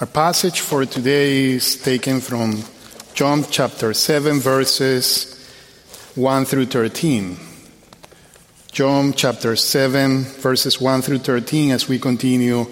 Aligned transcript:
Our 0.00 0.06
passage 0.06 0.60
for 0.60 0.86
today 0.86 1.58
is 1.58 1.74
taken 1.74 2.20
from 2.20 2.62
John 3.14 3.44
chapter 3.50 3.92
7, 3.92 4.38
verses 4.38 5.34
1 6.14 6.44
through 6.44 6.66
13. 6.66 7.36
John 8.70 9.12
chapter 9.12 9.56
7, 9.56 10.22
verses 10.22 10.80
1 10.80 11.02
through 11.02 11.18
13, 11.18 11.72
as 11.72 11.88
we 11.88 11.98
continue 11.98 12.64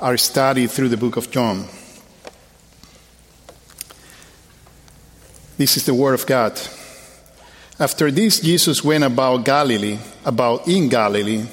our 0.00 0.16
study 0.16 0.66
through 0.66 0.88
the 0.88 0.96
book 0.96 1.16
of 1.16 1.30
John. 1.30 1.68
This 5.58 5.76
is 5.76 5.86
the 5.86 5.94
Word 5.94 6.14
of 6.14 6.26
God. 6.26 6.60
After 7.78 8.10
this, 8.10 8.40
Jesus 8.40 8.82
went 8.82 9.04
about 9.04 9.44
Galilee, 9.44 10.00
about 10.24 10.66
in 10.66 10.88
Galilee. 10.88 11.46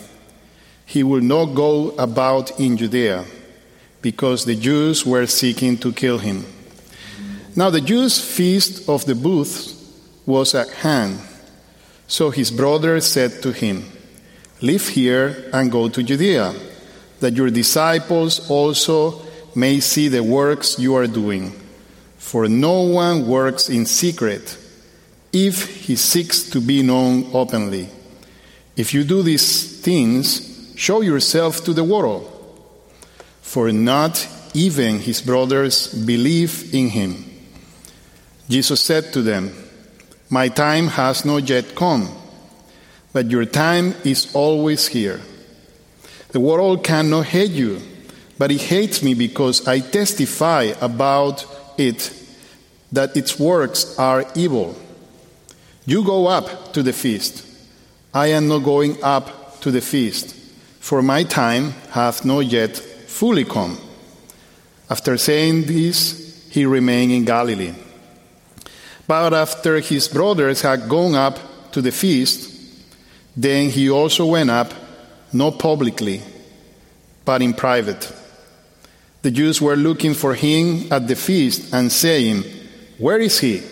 He 0.87 1.03
would 1.03 1.23
not 1.23 1.53
go 1.53 1.91
about 1.99 2.59
in 2.59 2.77
Judea 2.77 3.25
because 4.03 4.43
the 4.43 4.55
Jews 4.55 5.05
were 5.05 5.25
seeking 5.25 5.77
to 5.77 5.93
kill 5.93 6.19
him. 6.19 6.45
Now 7.55 7.71
the 7.71 7.81
Jews' 7.81 8.19
feast 8.19 8.87
of 8.89 9.05
the 9.05 9.15
booths 9.15 9.73
was 10.25 10.53
at 10.53 10.69
hand. 10.69 11.19
So 12.07 12.29
his 12.29 12.51
brother 12.51 12.99
said 12.99 13.41
to 13.41 13.53
him, 13.53 13.85
Live 14.61 14.89
here 14.89 15.49
and 15.53 15.71
go 15.71 15.87
to 15.87 16.03
Judea, 16.03 16.53
that 17.21 17.33
your 17.33 17.49
disciples 17.49 18.49
also 18.49 19.21
may 19.55 19.79
see 19.79 20.09
the 20.09 20.23
works 20.23 20.77
you 20.77 20.95
are 20.95 21.07
doing. 21.07 21.51
For 22.17 22.49
no 22.49 22.81
one 22.81 23.25
works 23.25 23.69
in 23.69 23.85
secret 23.85 24.57
if 25.31 25.85
he 25.85 25.95
seeks 25.95 26.49
to 26.49 26.59
be 26.59 26.83
known 26.83 27.29
openly. 27.33 27.87
If 28.75 28.93
you 28.93 29.03
do 29.03 29.23
these 29.23 29.81
things, 29.81 30.73
show 30.75 31.01
yourself 31.01 31.63
to 31.65 31.73
the 31.73 31.83
world 31.83 32.32
for 33.53 33.71
not 33.71 34.27
even 34.55 34.97
his 34.97 35.21
brothers 35.21 35.93
believe 35.93 36.73
in 36.73 36.89
him. 36.89 37.23
Jesus 38.49 38.81
said 38.81 39.13
to 39.13 39.21
them, 39.21 39.53
My 40.27 40.47
time 40.47 40.87
has 40.87 41.23
not 41.23 41.47
yet 41.47 41.75
come, 41.75 42.09
but 43.13 43.29
your 43.29 43.45
time 43.45 43.93
is 44.03 44.33
always 44.33 44.87
here. 44.87 45.21
The 46.29 46.39
world 46.39 46.83
cannot 46.83 47.27
hate 47.27 47.51
you, 47.51 47.79
but 48.39 48.49
it 48.49 48.61
hates 48.61 49.03
me 49.03 49.13
because 49.13 49.67
I 49.67 49.81
testify 49.81 50.73
about 50.81 51.45
it 51.77 52.11
that 52.91 53.15
its 53.15 53.37
works 53.37 53.99
are 53.99 54.25
evil. 54.33 54.75
You 55.85 56.03
go 56.03 56.25
up 56.25 56.73
to 56.73 56.81
the 56.81 56.93
feast. 56.93 57.45
I 58.15 58.31
am 58.31 58.47
not 58.47 58.63
going 58.63 58.97
up 59.03 59.61
to 59.61 59.69
the 59.69 59.81
feast, 59.81 60.33
for 60.79 61.03
my 61.03 61.21
time 61.21 61.75
hath 61.91 62.25
not 62.25 62.47
yet 62.47 62.81
fully 63.23 63.45
come. 63.45 63.77
After 64.89 65.15
saying 65.17 65.63
this, 65.63 66.45
he 66.49 66.65
remained 66.65 67.13
in 67.13 67.23
Galilee. 67.23 67.73
But 69.07 69.33
after 69.33 69.79
his 69.79 70.09
brothers 70.09 70.59
had 70.59 70.89
gone 70.89 71.15
up 71.15 71.39
to 71.71 71.81
the 71.81 71.93
feast, 71.93 72.51
then 73.37 73.69
he 73.69 73.89
also 73.89 74.25
went 74.25 74.49
up, 74.49 74.73
not 75.31 75.57
publicly, 75.57 76.21
but 77.23 77.41
in 77.41 77.53
private. 77.53 78.11
The 79.21 79.31
Jews 79.31 79.61
were 79.61 79.77
looking 79.77 80.15
for 80.15 80.35
him 80.35 80.91
at 80.91 81.07
the 81.07 81.15
feast 81.15 81.73
and 81.73 81.89
saying, 81.89 82.43
Where 82.97 83.19
is 83.19 83.39
he? 83.39 83.63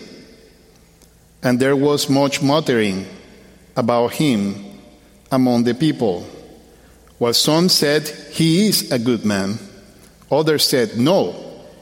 And 1.42 1.60
there 1.60 1.76
was 1.76 2.08
much 2.08 2.40
muttering 2.40 3.04
about 3.76 4.14
him 4.14 4.64
among 5.30 5.64
the 5.64 5.74
people. 5.74 6.26
While 7.22 7.34
some 7.34 7.68
said, 7.68 8.08
He 8.32 8.66
is 8.66 8.90
a 8.90 8.98
good 8.98 9.24
man, 9.24 9.60
others 10.28 10.66
said, 10.66 10.98
No, 10.98 11.36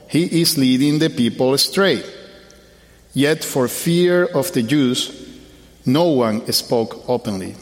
he 0.07 0.43
is 0.43 0.59
leading 0.59 0.99
the 0.99 1.09
people 1.09 1.55
astray. 1.55 2.05
Yet, 3.15 3.43
for 3.43 3.67
fear 3.67 4.27
of 4.27 4.53
the 4.53 4.63
Jews, 4.63 5.41
no 5.87 6.09
one 6.09 6.53
spoke 6.53 7.09
openly. 7.09 7.55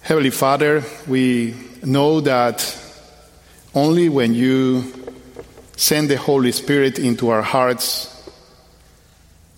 Heavenly 0.00 0.30
Father, 0.30 0.82
we 1.06 1.54
know 1.84 2.20
that 2.22 2.58
only 3.72 4.08
when 4.08 4.34
you 4.34 4.92
send 5.76 6.08
the 6.08 6.18
Holy 6.18 6.50
Spirit 6.50 6.98
into 6.98 7.28
our 7.28 7.42
hearts 7.42 8.10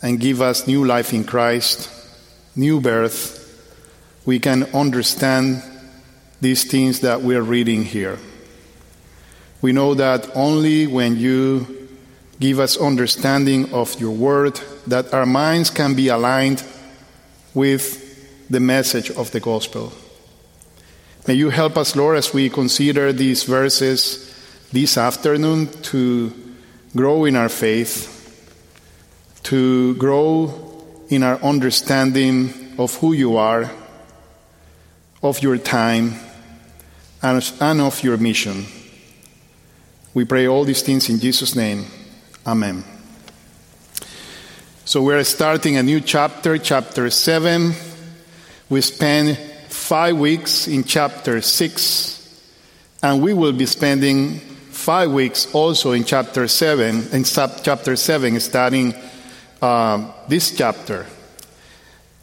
and 0.03 0.21
give 0.21 0.43
us 0.43 0.67
new 0.67 0.85
life 0.85 1.15
in 1.15 1.25
Christ, 1.25 1.91
new 2.55 2.79
birth, 2.83 3.38
we 4.25 4.39
can 4.39 4.65
understand 4.75 5.63
these 6.41 6.65
things 6.65 7.01
that 7.01 7.23
we're 7.23 7.43
reading 7.43 7.85
here. 7.85 8.19
We 9.61 9.73
know 9.73 9.95
that 9.95 10.31
only 10.37 10.87
when 10.87 11.17
you 11.17 11.89
give 12.39 12.61
us 12.61 12.77
understanding 12.77 13.73
of 13.73 14.01
your 14.01 14.13
word 14.13 14.61
that 14.87 15.13
our 15.13 15.27
minds 15.27 15.71
can 15.71 15.95
be 15.95 16.09
aligned 16.09 16.63
with 17.55 18.49
the 18.49 18.61
message 18.61 19.11
of 19.11 19.33
the 19.33 19.41
gospel. 19.41 19.93
May 21.27 21.35
you 21.35 21.51
help 21.51 21.77
us, 21.77 21.97
Lord, 21.97 22.17
as 22.17 22.33
we 22.33 22.49
consider 22.49 23.13
these 23.13 23.43
verses 23.43 24.35
this 24.73 24.97
afternoon 24.97 25.69
to 25.83 26.33
grow 26.95 27.25
in 27.25 27.37
our 27.37 27.49
faith, 27.49 28.15
to 29.43 29.95
grow 29.97 30.85
in 31.09 31.23
our 31.23 31.37
understanding 31.43 32.75
of 32.79 32.95
who 32.97 33.13
you 33.13 33.37
are 33.37 33.71
of 35.23 35.43
your 35.43 35.59
time 35.59 36.15
and 37.23 37.81
of 37.81 38.03
your 38.03 38.17
mission. 38.17 38.67
We 40.15 40.25
pray 40.25 40.47
all 40.47 40.65
these 40.65 40.83
things 40.83 41.09
in 41.09 41.19
Jesus' 41.19 41.55
name. 41.55 41.87
Amen. 42.47 42.85
So 44.85 45.03
we're 45.03 45.25
starting 45.25 45.77
a 45.77 45.83
new 45.83 46.01
chapter, 46.01 46.57
chapter 46.57 47.11
7. 47.11 47.73
We 48.71 48.81
spent 48.81 49.39
five 49.69 50.17
weeks 50.17 50.67
in 50.67 50.85
chapter 50.85 51.41
6, 51.41 52.43
and 53.03 53.21
we 53.21 53.35
will 53.35 53.53
be 53.53 53.67
spending 53.67 54.39
five 54.39 55.11
weeks 55.11 55.53
also 55.53 55.93
in 55.93 56.05
chapter 56.05 56.49
7, 56.49 57.09
in 57.13 57.25
sub 57.25 57.63
chapter 57.63 57.97
7, 57.97 58.41
starting 58.41 58.95
uh, 59.61 60.11
this 60.29 60.57
chapter. 60.57 61.05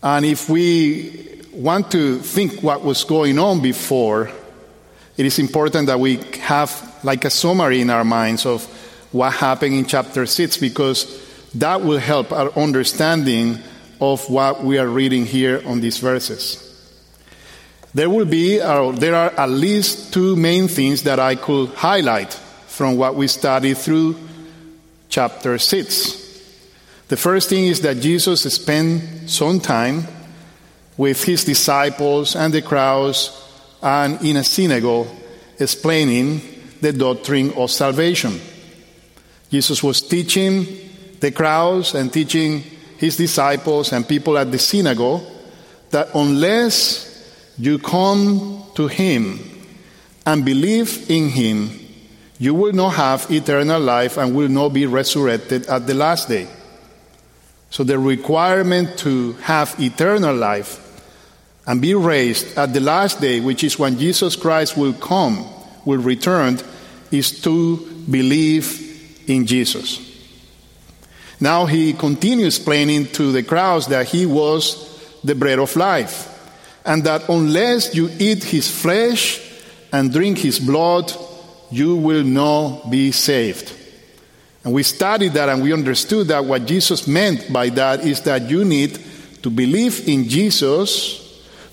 And 0.02 0.26
if 0.26 0.50
we 0.50 1.35
want 1.56 1.92
to 1.92 2.20
think 2.20 2.62
what 2.62 2.84
was 2.84 3.04
going 3.04 3.40
on 3.40 3.62
before, 3.62 4.30
it 5.18 5.26
is 5.26 5.40
important 5.40 5.88
that 5.88 6.00
we 6.00 6.18
have 6.42 7.00
like 7.04 7.24
a 7.26 7.30
summary 7.30 7.82
in 7.82 7.90
our 7.90 8.04
minds 8.04 8.46
of 8.46 8.64
what 9.12 9.32
happened 9.34 9.74
in 9.74 9.86
chapter 9.86 10.26
6 10.26 10.58
because 10.58 11.22
that 11.56 11.82
will 11.82 12.00
help 12.00 12.32
our 12.32 12.52
understanding 12.58 13.58
of 14.02 14.30
what 14.30 14.64
we 14.64 14.78
are 14.78 14.88
reading 14.88 15.26
here 15.26 15.62
on 15.66 15.80
these 15.80 16.00
verses. 16.00 16.62
There 17.94 18.10
will 18.10 18.26
be, 18.26 18.62
or 18.62 18.92
there 18.92 19.16
are 19.16 19.32
at 19.32 19.50
least 19.50 20.14
two 20.14 20.36
main 20.36 20.68
things 20.68 21.04
that 21.04 21.18
I 21.18 21.36
could 21.36 21.70
highlight 21.70 22.34
from 22.68 22.98
what 22.98 23.16
we 23.16 23.28
studied 23.28 23.78
through 23.78 24.18
chapter 25.08 25.58
6. 25.58 26.26
The 27.08 27.16
first 27.16 27.48
thing 27.48 27.68
is 27.68 27.80
that 27.82 28.02
Jesus 28.02 28.42
spent 28.54 29.30
some 29.30 29.62
time 29.62 30.06
with 30.98 31.24
his 31.24 31.44
disciples 31.44 32.36
and 32.36 32.54
the 32.54 32.62
crowds 32.62 33.42
and 33.82 34.22
in 34.22 34.38
a 34.38 34.44
synagogue 34.44 35.08
explaining 35.60 36.42
the 36.82 36.94
doctrine 36.94 37.54
of 37.54 37.72
salvation. 37.72 38.40
Jesus 39.50 39.84
was 39.84 40.02
teaching 40.02 40.66
the 41.20 41.32
crowds 41.32 41.96
and 41.96 42.12
teaching 42.12 42.60
his 42.98 43.18
disciples 43.18 43.92
and 43.92 44.08
people 44.08 44.38
at 44.38 44.52
the 44.52 44.60
synagogue 44.60 45.24
that 45.92 46.10
unless 46.16 47.12
you 47.58 47.80
come 47.80 48.64
to 48.76 48.88
him 48.88 49.40
and 50.26 50.44
believe 50.44 51.10
in 51.10 51.30
him, 51.30 51.70
you 52.38 52.54
will 52.54 52.74
not 52.74 52.90
have 52.90 53.32
eternal 53.32 53.80
life 53.80 54.18
and 54.18 54.36
will 54.36 54.50
not 54.50 54.70
be 54.70 54.86
resurrected 54.86 55.66
at 55.68 55.88
the 55.88 55.94
last 55.94 56.28
day. 56.28 56.48
So, 57.70 57.84
the 57.84 58.00
requirement 58.00 58.98
to 59.00 59.34
have 59.34 59.76
eternal 59.80 60.36
life 60.36 60.85
and 61.68 61.82
be 61.82 61.94
raised 61.94 62.58
at 62.58 62.74
the 62.74 62.80
last 62.80 63.20
day, 63.22 63.40
which 63.40 63.64
is 63.64 63.80
when 63.80 63.98
Jesus 63.98 64.36
Christ 64.36 64.78
will 64.78 64.94
come, 64.94 65.46
will 65.84 66.00
return, 66.00 66.60
is 67.12 67.42
to 67.42 67.78
believe 68.10 69.24
in 69.28 69.46
Jesus. 69.46 70.00
Now 71.40 71.66
he 71.66 71.94
continues 71.94 72.58
explaining 72.58 73.08
to 73.08 73.32
the 73.32 73.44
crowds 73.44 73.88
that 73.88 74.08
he 74.08 74.26
was 74.26 74.94
the 75.24 75.36
bread 75.36 75.60
of 75.60 75.76
life, 75.76 76.32
and 76.86 77.04
that 77.04 77.28
unless 77.30 77.96
you 77.96 78.10
eat 78.20 78.44
his 78.44 78.70
flesh 78.70 79.42
and 79.92 80.14
drink 80.14 80.38
his 80.38 80.60
blood, 80.60 81.12
you 81.72 81.96
will 81.96 82.24
not 82.24 82.90
be 82.92 83.12
saved. 83.12 83.74
And 84.64 84.74
we 84.74 84.84
studied 84.84 85.34
that 85.34 85.50
and 85.50 85.62
we 85.62 85.74
understood 85.74 86.28
that 86.28 86.46
what 86.46 86.66
Jesus 86.66 87.08
meant 87.08 87.52
by 87.52 87.70
that 87.70 88.06
is 88.06 88.22
that 88.22 88.50
you 88.50 88.66
need 88.66 89.00
to 89.44 89.50
believe 89.50 90.08
in 90.08 90.28
Jesus 90.28 91.25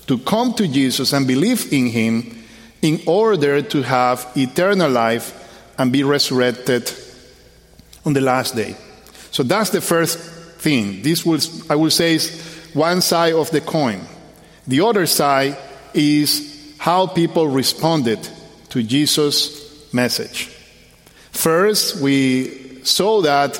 to 0.07 0.17
come 0.19 0.53
to 0.55 0.67
Jesus 0.67 1.13
and 1.13 1.27
believe 1.27 1.71
in 1.71 1.87
Him 1.87 2.43
in 2.81 3.01
order 3.05 3.61
to 3.61 3.81
have 3.81 4.29
eternal 4.35 4.91
life 4.91 5.39
and 5.77 5.91
be 5.91 6.03
resurrected 6.03 6.91
on 8.05 8.13
the 8.13 8.21
last 8.21 8.55
day. 8.55 8.75
So 9.31 9.43
that's 9.43 9.69
the 9.69 9.81
first 9.81 10.19
thing. 10.59 11.01
This 11.01 11.25
was, 11.25 11.69
I 11.69 11.75
will 11.75 11.89
say, 11.89 12.15
is 12.15 12.69
one 12.73 13.01
side 13.01 13.33
of 13.33 13.49
the 13.51 13.61
coin. 13.61 14.01
The 14.67 14.81
other 14.81 15.05
side 15.05 15.57
is 15.93 16.75
how 16.77 17.07
people 17.07 17.47
responded 17.47 18.19
to 18.69 18.83
Jesus' 18.83 19.93
message. 19.93 20.47
First, 21.31 22.01
we 22.01 22.83
saw 22.83 23.21
that 23.21 23.59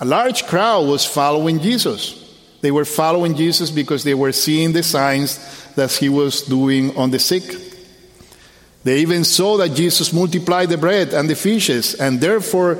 a 0.00 0.04
large 0.04 0.46
crowd 0.46 0.88
was 0.88 1.04
following 1.04 1.60
Jesus. 1.60 2.27
They 2.60 2.70
were 2.70 2.84
following 2.84 3.36
Jesus 3.36 3.70
because 3.70 4.04
they 4.04 4.14
were 4.14 4.32
seeing 4.32 4.72
the 4.72 4.82
signs 4.82 5.38
that 5.74 5.92
he 5.92 6.08
was 6.08 6.42
doing 6.42 6.96
on 6.96 7.10
the 7.10 7.18
sick. 7.18 7.44
They 8.84 9.00
even 9.00 9.24
saw 9.24 9.56
that 9.58 9.74
Jesus 9.74 10.12
multiplied 10.12 10.68
the 10.70 10.78
bread 10.78 11.12
and 11.12 11.28
the 11.28 11.36
fishes, 11.36 11.94
and 11.94 12.20
therefore 12.20 12.78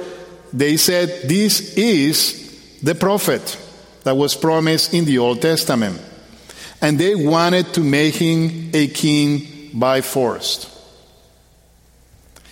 they 0.52 0.76
said, 0.76 1.28
This 1.28 1.76
is 1.76 2.80
the 2.82 2.94
prophet 2.94 3.58
that 4.04 4.16
was 4.16 4.34
promised 4.34 4.94
in 4.94 5.04
the 5.04 5.18
Old 5.18 5.42
Testament. 5.42 6.00
And 6.80 6.98
they 6.98 7.14
wanted 7.14 7.74
to 7.74 7.80
make 7.80 8.14
him 8.14 8.70
a 8.72 8.86
king 8.88 9.70
by 9.74 10.00
force. 10.00 10.74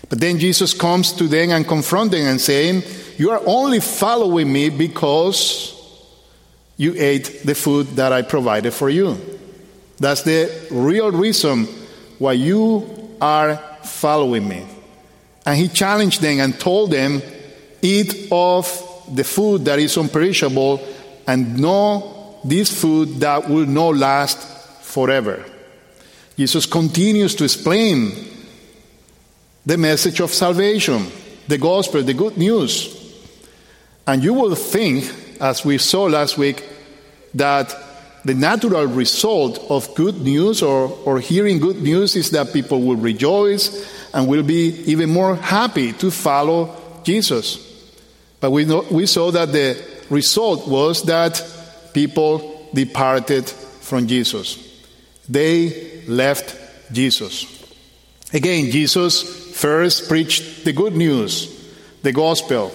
But 0.08 0.20
then 0.20 0.38
Jesus 0.38 0.74
comes 0.74 1.12
to 1.14 1.24
them 1.24 1.50
and 1.50 1.66
confronts 1.66 2.14
them 2.14 2.26
and 2.26 2.40
saying, 2.40 2.82
You 3.16 3.30
are 3.30 3.42
only 3.46 3.80
following 3.80 4.52
me 4.52 4.68
because 4.70 5.75
you 6.76 6.94
ate 6.96 7.42
the 7.44 7.54
food 7.54 7.86
that 7.96 8.12
I 8.12 8.22
provided 8.22 8.72
for 8.72 8.90
you. 8.90 9.18
That's 9.98 10.22
the 10.22 10.68
real 10.70 11.10
reason 11.10 11.66
why 12.18 12.32
you 12.32 13.16
are 13.20 13.56
following 13.82 14.46
me. 14.48 14.66
And 15.46 15.56
he 15.56 15.68
challenged 15.68 16.20
them 16.20 16.40
and 16.40 16.58
told 16.58 16.90
them, 16.90 17.22
Eat 17.80 18.28
of 18.32 18.66
the 19.14 19.24
food 19.24 19.64
that 19.66 19.78
is 19.78 19.96
unperishable 19.96 20.80
and 21.26 21.58
know 21.58 22.40
this 22.44 22.80
food 22.80 23.20
that 23.20 23.48
will 23.48 23.66
not 23.66 23.96
last 23.96 24.38
forever. 24.82 25.44
Jesus 26.36 26.66
continues 26.66 27.34
to 27.36 27.44
explain 27.44 28.12
the 29.64 29.78
message 29.78 30.20
of 30.20 30.32
salvation, 30.32 31.06
the 31.48 31.58
gospel, 31.58 32.02
the 32.02 32.14
good 32.14 32.36
news. 32.36 32.92
And 34.06 34.22
you 34.22 34.34
will 34.34 34.54
think, 34.54 35.04
as 35.40 35.64
we 35.64 35.78
saw 35.78 36.04
last 36.04 36.38
week, 36.38 36.64
that 37.34 37.74
the 38.24 38.34
natural 38.34 38.86
result 38.86 39.58
of 39.70 39.94
good 39.94 40.20
news 40.20 40.62
or, 40.62 40.88
or 41.04 41.20
hearing 41.20 41.58
good 41.58 41.80
news 41.80 42.16
is 42.16 42.30
that 42.30 42.52
people 42.52 42.82
will 42.82 42.96
rejoice 42.96 43.86
and 44.12 44.26
will 44.26 44.42
be 44.42 44.68
even 44.86 45.10
more 45.10 45.36
happy 45.36 45.92
to 45.92 46.10
follow 46.10 46.74
Jesus. 47.04 47.62
But 48.40 48.50
we, 48.50 48.64
know, 48.64 48.84
we 48.90 49.06
saw 49.06 49.30
that 49.30 49.52
the 49.52 49.80
result 50.10 50.66
was 50.66 51.04
that 51.04 51.42
people 51.92 52.68
departed 52.74 53.48
from 53.48 54.06
Jesus. 54.06 54.58
They 55.28 56.02
left 56.06 56.56
Jesus. 56.92 57.46
Again, 58.32 58.70
Jesus 58.70 59.22
first 59.56 60.08
preached 60.08 60.64
the 60.64 60.72
good 60.72 60.96
news, 60.96 61.48
the 62.02 62.12
gospel. 62.12 62.72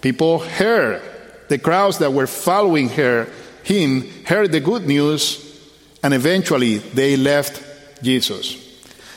People 0.00 0.38
heard, 0.38 1.02
the 1.50 1.58
crowds 1.58 1.98
that 1.98 2.12
were 2.12 2.28
following 2.28 2.88
her, 2.90 3.26
him 3.64 4.08
heard 4.24 4.52
the 4.52 4.60
good 4.60 4.86
news, 4.86 5.60
and 6.00 6.14
eventually 6.14 6.78
they 6.78 7.16
left 7.16 7.60
Jesus. 8.04 8.56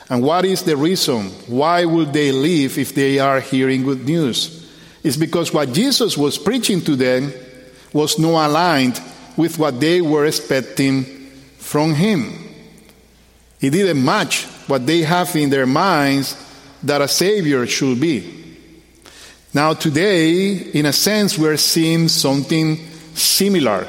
And 0.09 0.23
what 0.23 0.43
is 0.43 0.63
the 0.63 0.75
reason? 0.75 1.29
Why 1.45 1.85
would 1.85 2.11
they 2.11 2.31
leave 2.31 2.79
if 2.79 2.95
they 2.95 3.19
are 3.19 3.39
hearing 3.39 3.83
good 3.83 4.03
news? 4.05 4.67
It's 5.03 5.15
because 5.15 5.53
what 5.53 5.73
Jesus 5.73 6.17
was 6.17 6.39
preaching 6.39 6.81
to 6.81 6.95
them 6.95 7.31
was 7.93 8.17
not 8.17 8.47
aligned 8.47 8.99
with 9.37 9.59
what 9.59 9.79
they 9.79 10.01
were 10.01 10.25
expecting 10.25 11.03
from 11.59 11.93
him. 11.93 12.33
It 13.61 13.69
didn't 13.69 14.03
match 14.03 14.45
what 14.65 14.87
they 14.87 15.01
have 15.01 15.35
in 15.35 15.51
their 15.51 15.67
minds 15.67 16.35
that 16.81 16.99
a 16.99 17.07
Savior 17.07 17.67
should 17.67 18.01
be. 18.01 18.42
Now, 19.53 19.73
today, 19.73 20.51
in 20.51 20.87
a 20.87 20.93
sense, 20.93 21.37
we're 21.37 21.57
seeing 21.57 22.07
something 22.07 22.77
similar, 23.13 23.87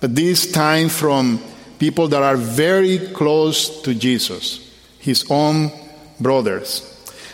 but 0.00 0.14
this 0.14 0.52
time 0.52 0.90
from 0.90 1.40
people 1.78 2.08
that 2.08 2.22
are 2.22 2.36
very 2.36 2.98
close 2.98 3.80
to 3.82 3.94
Jesus, 3.94 4.70
his 4.98 5.24
own 5.30 5.70
brothers. 6.20 6.88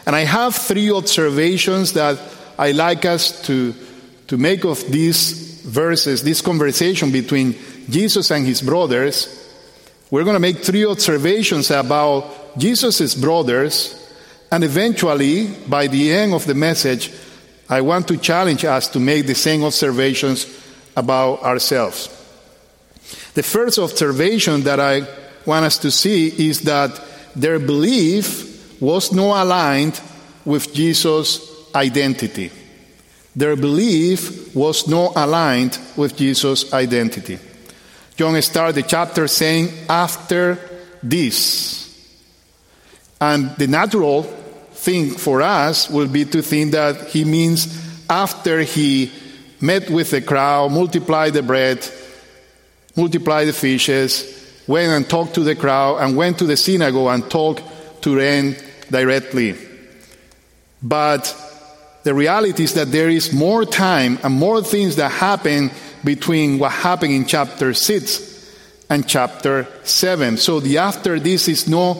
And 0.06 0.14
I 0.14 0.20
have 0.20 0.54
three 0.54 0.92
observations 0.92 1.94
that 1.94 2.20
I 2.56 2.70
like 2.70 3.04
us 3.04 3.42
to, 3.46 3.74
to 4.28 4.38
make 4.38 4.64
of 4.64 4.80
these 4.90 5.62
verses, 5.62 6.22
this 6.22 6.40
conversation 6.40 7.10
between 7.10 7.56
Jesus 7.90 8.30
and 8.30 8.46
his 8.46 8.62
brothers. 8.62 9.34
We're 10.12 10.24
going 10.24 10.36
to 10.36 10.40
make 10.40 10.58
three 10.58 10.86
observations 10.86 11.72
about 11.72 12.56
Jesus' 12.56 13.16
brothers 13.16 13.96
and 14.50 14.64
eventually, 14.64 15.48
by 15.68 15.88
the 15.88 16.10
end 16.10 16.32
of 16.32 16.46
the 16.46 16.54
message, 16.54 17.12
I 17.68 17.80
want 17.82 18.08
to 18.08 18.16
challenge 18.16 18.64
us 18.64 18.88
to 18.88 19.00
make 19.00 19.26
the 19.26 19.34
same 19.34 19.62
observations 19.64 20.46
about 20.96 21.42
ourselves. 21.42 22.08
The 23.34 23.42
first 23.42 23.78
observation 23.78 24.62
that 24.62 24.80
I 24.80 25.06
want 25.44 25.66
us 25.66 25.78
to 25.78 25.90
see 25.90 26.28
is 26.48 26.60
that 26.62 27.00
their 27.36 27.58
belief 27.58 28.80
was 28.80 29.12
not 29.12 29.42
aligned 29.42 30.00
with 30.44 30.72
Jesus' 30.72 31.72
identity. 31.74 32.50
Their 33.36 33.54
belief 33.54 34.54
was 34.54 34.88
not 34.88 35.12
aligned 35.14 35.78
with 35.96 36.16
Jesus' 36.16 36.72
identity. 36.72 37.38
John 38.16 38.40
started 38.42 38.74
the 38.74 38.82
chapter 38.82 39.28
saying, 39.28 39.70
after 39.88 40.58
this. 41.02 41.86
And 43.20 43.56
the 43.56 43.68
natural 43.68 44.22
thing 44.78 45.10
for 45.10 45.42
us 45.42 45.90
will 45.90 46.06
be 46.08 46.24
to 46.24 46.40
think 46.40 46.72
that 46.72 47.08
he 47.08 47.24
means 47.24 47.66
after 48.08 48.60
he 48.60 49.10
met 49.60 49.90
with 49.90 50.10
the 50.10 50.22
crowd, 50.22 50.70
multiplied 50.70 51.34
the 51.34 51.42
bread, 51.42 51.86
multiplied 52.96 53.48
the 53.48 53.52
fishes, 53.52 54.62
went 54.66 54.92
and 54.92 55.08
talked 55.08 55.34
to 55.34 55.42
the 55.42 55.56
crowd, 55.56 55.96
and 55.96 56.16
went 56.16 56.38
to 56.38 56.46
the 56.46 56.56
synagogue 56.56 57.12
and 57.12 57.30
talked 57.30 57.62
to 58.02 58.14
them 58.14 58.54
directly. 58.90 59.56
But 60.80 61.34
the 62.04 62.14
reality 62.14 62.62
is 62.62 62.74
that 62.74 62.92
there 62.92 63.10
is 63.10 63.32
more 63.32 63.64
time 63.64 64.18
and 64.22 64.32
more 64.32 64.62
things 64.62 64.96
that 64.96 65.10
happen 65.10 65.70
between 66.04 66.60
what 66.60 66.70
happened 66.70 67.12
in 67.12 67.26
chapter 67.26 67.74
6 67.74 68.54
and 68.88 69.06
chapter 69.08 69.66
7. 69.82 70.36
So 70.36 70.60
the 70.60 70.78
after 70.78 71.18
this 71.18 71.48
is 71.48 71.68
not 71.68 71.98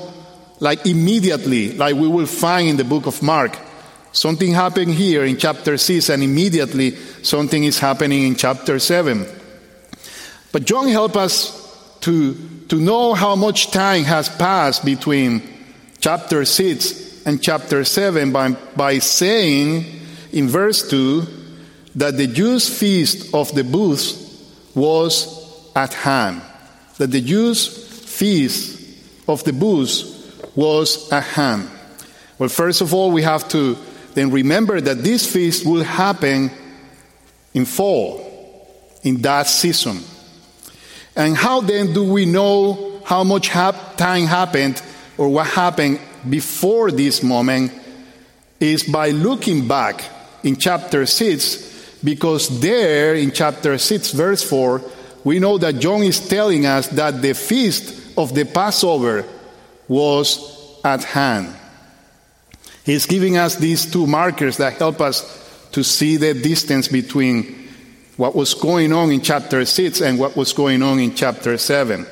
like 0.60 0.86
immediately, 0.86 1.72
like 1.72 1.94
we 1.94 2.08
will 2.08 2.26
find 2.26 2.68
in 2.68 2.76
the 2.76 2.84
book 2.84 3.06
of 3.06 3.22
Mark. 3.22 3.56
Something 4.12 4.52
happened 4.52 4.94
here 4.94 5.24
in 5.24 5.36
chapter 5.36 5.76
6, 5.76 6.08
and 6.08 6.22
immediately 6.22 6.96
something 7.22 7.64
is 7.64 7.78
happening 7.78 8.24
in 8.26 8.34
chapter 8.36 8.78
7. 8.78 9.26
But 10.50 10.64
John 10.64 10.88
helps 10.88 11.16
us 11.16 11.98
to, 12.00 12.34
to 12.68 12.76
know 12.76 13.14
how 13.14 13.36
much 13.36 13.70
time 13.70 14.04
has 14.04 14.28
passed 14.28 14.84
between 14.84 15.42
chapter 16.00 16.44
6 16.44 17.26
and 17.26 17.42
chapter 17.42 17.84
7 17.84 18.32
by, 18.32 18.50
by 18.74 18.98
saying 18.98 19.84
in 20.32 20.48
verse 20.48 20.88
2 20.88 21.26
that 21.96 22.16
the 22.16 22.26
Jews' 22.26 22.68
feast 22.68 23.34
of 23.34 23.54
the 23.54 23.64
booths 23.64 24.24
was 24.74 25.70
at 25.76 25.92
hand. 25.92 26.42
That 26.96 27.10
the 27.10 27.20
Jews' 27.20 27.66
feast 27.66 28.80
of 29.28 29.44
the 29.44 29.52
booths 29.52 30.17
was 30.58 31.08
a 31.12 31.20
ham. 31.20 31.70
Well, 32.36 32.48
first 32.48 32.80
of 32.80 32.92
all, 32.92 33.12
we 33.12 33.22
have 33.22 33.48
to 33.50 33.76
then 34.14 34.32
remember 34.32 34.80
that 34.80 35.04
this 35.04 35.24
feast 35.24 35.64
will 35.64 35.84
happen 35.84 36.50
in 37.54 37.64
fall, 37.64 38.66
in 39.04 39.22
that 39.22 39.46
season. 39.46 40.00
And 41.14 41.36
how 41.36 41.60
then 41.60 41.92
do 41.92 42.02
we 42.02 42.26
know 42.26 43.00
how 43.04 43.22
much 43.22 43.50
time 43.50 44.26
happened 44.26 44.82
or 45.16 45.28
what 45.28 45.46
happened 45.46 46.00
before 46.28 46.90
this 46.90 47.22
moment? 47.22 47.70
Is 48.58 48.82
by 48.82 49.10
looking 49.10 49.68
back 49.68 50.02
in 50.42 50.56
chapter 50.56 51.06
6, 51.06 52.00
because 52.02 52.58
there 52.58 53.14
in 53.14 53.30
chapter 53.30 53.78
6, 53.78 54.10
verse 54.10 54.42
4, 54.42 54.82
we 55.22 55.38
know 55.38 55.56
that 55.58 55.78
John 55.78 56.02
is 56.02 56.18
telling 56.18 56.66
us 56.66 56.88
that 56.88 57.22
the 57.22 57.34
feast 57.34 58.18
of 58.18 58.34
the 58.34 58.44
Passover 58.44 59.24
was 59.88 60.80
at 60.84 61.02
hand. 61.02 61.54
He's 62.84 63.06
giving 63.06 63.36
us 63.36 63.56
these 63.56 63.90
two 63.90 64.06
markers 64.06 64.58
that 64.58 64.74
help 64.74 65.00
us 65.00 65.68
to 65.72 65.82
see 65.82 66.16
the 66.16 66.34
distance 66.34 66.88
between 66.88 67.68
what 68.16 68.34
was 68.34 68.54
going 68.54 68.92
on 68.92 69.10
in 69.10 69.20
chapter 69.20 69.64
6 69.64 70.00
and 70.00 70.18
what 70.18 70.36
was 70.36 70.52
going 70.52 70.82
on 70.82 70.98
in 70.98 71.14
chapter 71.14 71.56
7. 71.58 72.06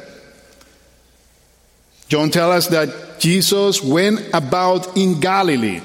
John 2.09 2.31
tells 2.31 2.55
us 2.55 2.67
that 2.69 3.19
Jesus 3.19 3.83
went 3.83 4.29
about 4.33 4.97
in 4.97 5.19
Galilee. 5.19 5.81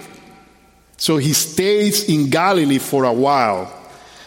So 0.97 1.17
he 1.17 1.33
stays 1.33 2.07
in 2.07 2.29
Galilee 2.29 2.77
for 2.77 3.05
a 3.05 3.13
while. 3.13 3.73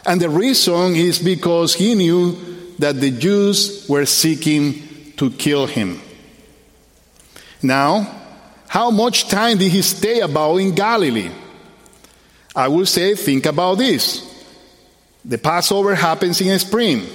And 0.05 0.21
the 0.21 0.29
reason 0.29 0.97
is 0.97 1.21
because 1.21 1.75
he 1.75 1.95
knew 1.95 2.33
that 2.81 3.01
the 3.01 3.13
Jews 3.13 3.87
were 3.89 4.07
seeking 4.07 5.13
to 5.17 5.31
kill 5.31 5.67
him. 5.67 6.01
Now, 7.65 8.07
how 8.69 8.91
much 8.91 9.29
time 9.29 9.59
did 9.59 9.73
he 9.73 9.83
stay 9.83 10.21
about 10.21 10.57
in 10.59 10.75
Galilee? 10.75 11.31
I 12.55 12.69
will 12.69 12.87
say, 12.87 13.15
think 13.15 13.47
about 13.47 13.79
this. 13.79 14.31
The 15.25 15.39
Passover 15.39 15.95
happens 15.95 16.41
in 16.41 16.59
spring. 16.59 17.07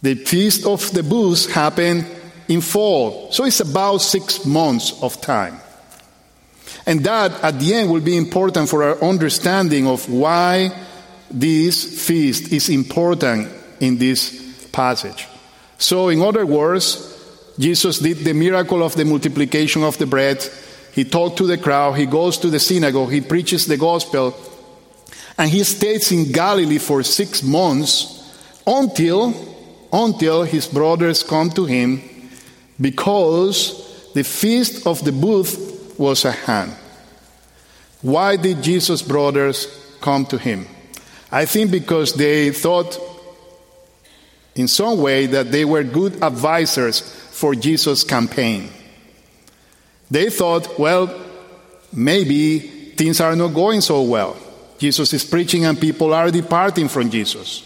The 0.00 0.14
Feast 0.14 0.64
of 0.64 0.90
the 0.92 1.02
Booths 1.02 1.46
happened 1.52 2.06
in 2.46 2.60
fall. 2.60 3.32
So 3.32 3.44
it's 3.44 3.60
about 3.60 3.98
six 3.98 4.46
months 4.46 5.02
of 5.02 5.20
time. 5.20 5.58
And 6.86 7.04
that, 7.04 7.32
at 7.42 7.58
the 7.58 7.74
end, 7.74 7.90
will 7.90 8.00
be 8.00 8.16
important 8.16 8.68
for 8.68 8.84
our 8.84 9.02
understanding 9.02 9.88
of 9.88 10.08
why 10.08 10.70
this 11.30 12.06
feast 12.06 12.52
is 12.52 12.68
important 12.68 13.48
in 13.80 13.98
this 13.98 14.68
passage. 14.70 15.26
So, 15.78 16.08
in 16.08 16.22
other 16.22 16.46
words, 16.46 17.17
Jesus 17.58 17.98
did 17.98 18.18
the 18.18 18.32
miracle 18.32 18.82
of 18.82 18.94
the 18.94 19.04
multiplication 19.04 19.82
of 19.82 19.98
the 19.98 20.06
bread. 20.06 20.46
He 20.92 21.04
talked 21.04 21.38
to 21.38 21.46
the 21.46 21.58
crowd. 21.58 21.92
He 21.92 22.06
goes 22.06 22.38
to 22.38 22.50
the 22.50 22.60
synagogue. 22.60 23.10
He 23.10 23.20
preaches 23.20 23.66
the 23.66 23.76
gospel. 23.76 24.36
And 25.36 25.50
he 25.50 25.64
stays 25.64 26.12
in 26.12 26.32
Galilee 26.32 26.78
for 26.78 27.02
six 27.02 27.42
months 27.42 28.14
until, 28.66 29.34
until 29.92 30.42
his 30.42 30.66
brothers 30.66 31.22
come 31.22 31.50
to 31.50 31.64
him 31.64 32.02
because 32.80 34.12
the 34.14 34.24
feast 34.24 34.86
of 34.86 35.04
the 35.04 35.12
booth 35.12 35.94
was 35.98 36.24
at 36.24 36.34
hand. 36.34 36.72
Why 38.02 38.36
did 38.36 38.62
Jesus' 38.62 39.02
brothers 39.02 39.66
come 40.00 40.26
to 40.26 40.38
him? 40.38 40.66
I 41.30 41.44
think 41.44 41.70
because 41.70 42.14
they 42.14 42.50
thought 42.52 42.98
in 44.54 44.68
some 44.68 45.00
way 45.00 45.26
that 45.26 45.50
they 45.52 45.64
were 45.64 45.82
good 45.84 46.22
advisors 46.22 47.27
for 47.38 47.54
Jesus' 47.54 48.02
campaign. 48.02 48.68
They 50.10 50.28
thought, 50.28 50.76
well, 50.76 51.08
maybe 51.92 52.58
things 52.96 53.20
are 53.20 53.36
not 53.36 53.54
going 53.54 53.80
so 53.80 54.02
well. 54.02 54.36
Jesus 54.78 55.12
is 55.12 55.24
preaching 55.24 55.64
and 55.64 55.80
people 55.80 56.12
are 56.12 56.32
departing 56.32 56.88
from 56.88 57.10
Jesus. 57.10 57.62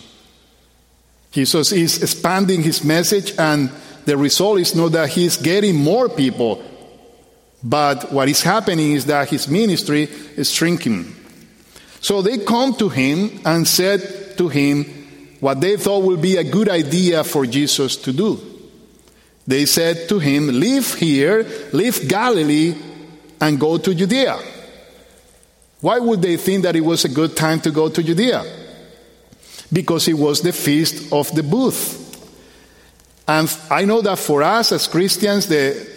Jesus 1.30 1.72
is 1.72 2.02
expanding 2.02 2.62
his 2.62 2.84
message, 2.84 3.32
and 3.38 3.70
the 4.04 4.18
result 4.18 4.60
is 4.60 4.74
not 4.74 4.92
that 4.92 5.08
he's 5.08 5.38
getting 5.38 5.76
more 5.76 6.10
people, 6.10 6.62
but 7.64 8.12
what 8.12 8.28
is 8.28 8.42
happening 8.42 8.92
is 8.92 9.06
that 9.06 9.30
his 9.30 9.48
ministry 9.48 10.02
is 10.36 10.50
shrinking. 10.50 11.16
So 12.02 12.20
they 12.20 12.36
come 12.44 12.74
to 12.74 12.90
him 12.90 13.40
and 13.46 13.66
said 13.66 14.36
to 14.36 14.48
him 14.48 14.84
what 15.40 15.62
they 15.62 15.78
thought 15.78 16.04
would 16.04 16.20
be 16.20 16.36
a 16.36 16.44
good 16.44 16.68
idea 16.68 17.24
for 17.24 17.46
Jesus 17.46 17.96
to 17.96 18.12
do. 18.12 18.51
They 19.46 19.66
said 19.66 20.08
to 20.08 20.18
him, 20.18 20.48
Leave 20.48 20.94
here, 20.94 21.46
leave 21.72 22.08
Galilee, 22.08 22.74
and 23.40 23.58
go 23.58 23.78
to 23.78 23.94
Judea. 23.94 24.38
Why 25.80 25.98
would 25.98 26.22
they 26.22 26.36
think 26.36 26.62
that 26.62 26.76
it 26.76 26.80
was 26.80 27.04
a 27.04 27.08
good 27.08 27.36
time 27.36 27.60
to 27.62 27.72
go 27.72 27.88
to 27.88 28.02
Judea? 28.02 28.44
Because 29.72 30.06
it 30.06 30.14
was 30.14 30.40
the 30.40 30.52
feast 30.52 31.12
of 31.12 31.34
the 31.34 31.42
booth. 31.42 31.98
And 33.26 33.52
I 33.68 33.84
know 33.84 34.00
that 34.02 34.18
for 34.18 34.42
us 34.42 34.70
as 34.70 34.86
Christians, 34.86 35.48
the, 35.48 35.88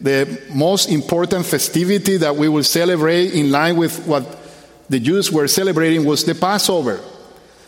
the 0.00 0.40
most 0.54 0.90
important 0.90 1.44
festivity 1.44 2.16
that 2.18 2.36
we 2.36 2.48
will 2.48 2.64
celebrate 2.64 3.34
in 3.34 3.50
line 3.50 3.76
with 3.76 4.06
what 4.06 4.40
the 4.88 5.00
Jews 5.00 5.30
were 5.30 5.48
celebrating 5.48 6.04
was 6.04 6.24
the 6.24 6.34
Passover. 6.34 7.00